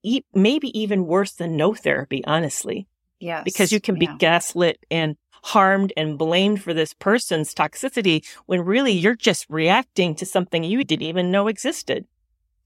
e- 0.03 0.21
maybe 0.35 0.79
even 0.79 1.07
worse 1.07 1.33
than 1.33 1.57
no 1.57 1.73
therapy, 1.73 2.23
honestly 2.27 2.87
Yes. 3.25 3.43
because 3.45 3.73
you 3.73 3.81
can 3.81 3.99
be 3.99 4.05
Yeah. 4.07 4.17
gaslit 4.19 4.79
and 4.91 5.17
harmed 5.45 5.93
and 5.97 6.19
blamed 6.19 6.63
for 6.63 6.73
this 6.75 6.93
person's 6.95 7.55
toxicity 7.55 8.25
when 8.47 8.61
really 8.63 8.93
you're 8.93 9.15
just 9.17 9.47
reacting 9.49 10.15
to 10.17 10.27
something 10.27 10.63
you 10.65 10.85
didn't 10.85 11.07
even 11.07 11.31
know 11.31 11.49
existed. 11.49 12.07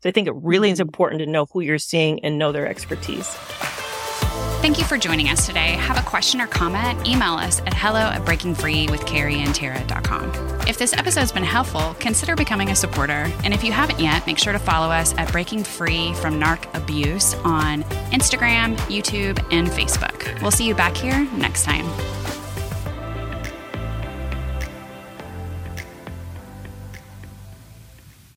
So 0.00 0.08
I 0.08 0.12
think 0.12 0.26
it 0.28 0.34
really 0.36 0.70
is 0.70 0.78
Mhm. 0.78 0.82
important 0.82 1.20
to 1.20 1.26
know 1.26 1.46
who 1.52 1.60
you're 1.60 1.78
seeing 1.78 2.24
and 2.24 2.38
know 2.38 2.52
their 2.52 2.66
expertise. 2.68 3.36
Thank 4.60 4.78
you 4.78 4.84
for 4.84 4.98
joining 4.98 5.28
us 5.28 5.46
today. 5.46 5.74
Have 5.74 5.98
a 5.98 6.02
question 6.02 6.40
or 6.40 6.48
comment? 6.48 7.06
Email 7.06 7.34
us 7.34 7.60
at 7.60 7.74
hello 7.74 8.00
at 8.00 8.22
breakingfreewithkerryandtara.com. 8.22 10.32
If 10.66 10.78
this 10.78 10.92
episode's 10.92 11.30
been 11.30 11.44
helpful, 11.44 11.94
consider 12.00 12.34
becoming 12.34 12.70
a 12.70 12.74
supporter. 12.74 13.30
And 13.44 13.54
if 13.54 13.62
you 13.62 13.70
haven't 13.70 14.00
yet, 14.00 14.26
make 14.26 14.36
sure 14.36 14.52
to 14.52 14.58
follow 14.58 14.90
us 14.90 15.14
at 15.16 15.30
Breaking 15.30 15.62
Free 15.62 16.12
from 16.14 16.40
Narc 16.40 16.74
Abuse 16.74 17.34
on 17.44 17.84
Instagram, 18.10 18.74
YouTube, 18.88 19.40
and 19.52 19.68
Facebook. 19.68 20.42
We'll 20.42 20.50
see 20.50 20.66
you 20.66 20.74
back 20.74 20.96
here 20.96 21.24
next 21.36 21.62
time. 21.62 21.86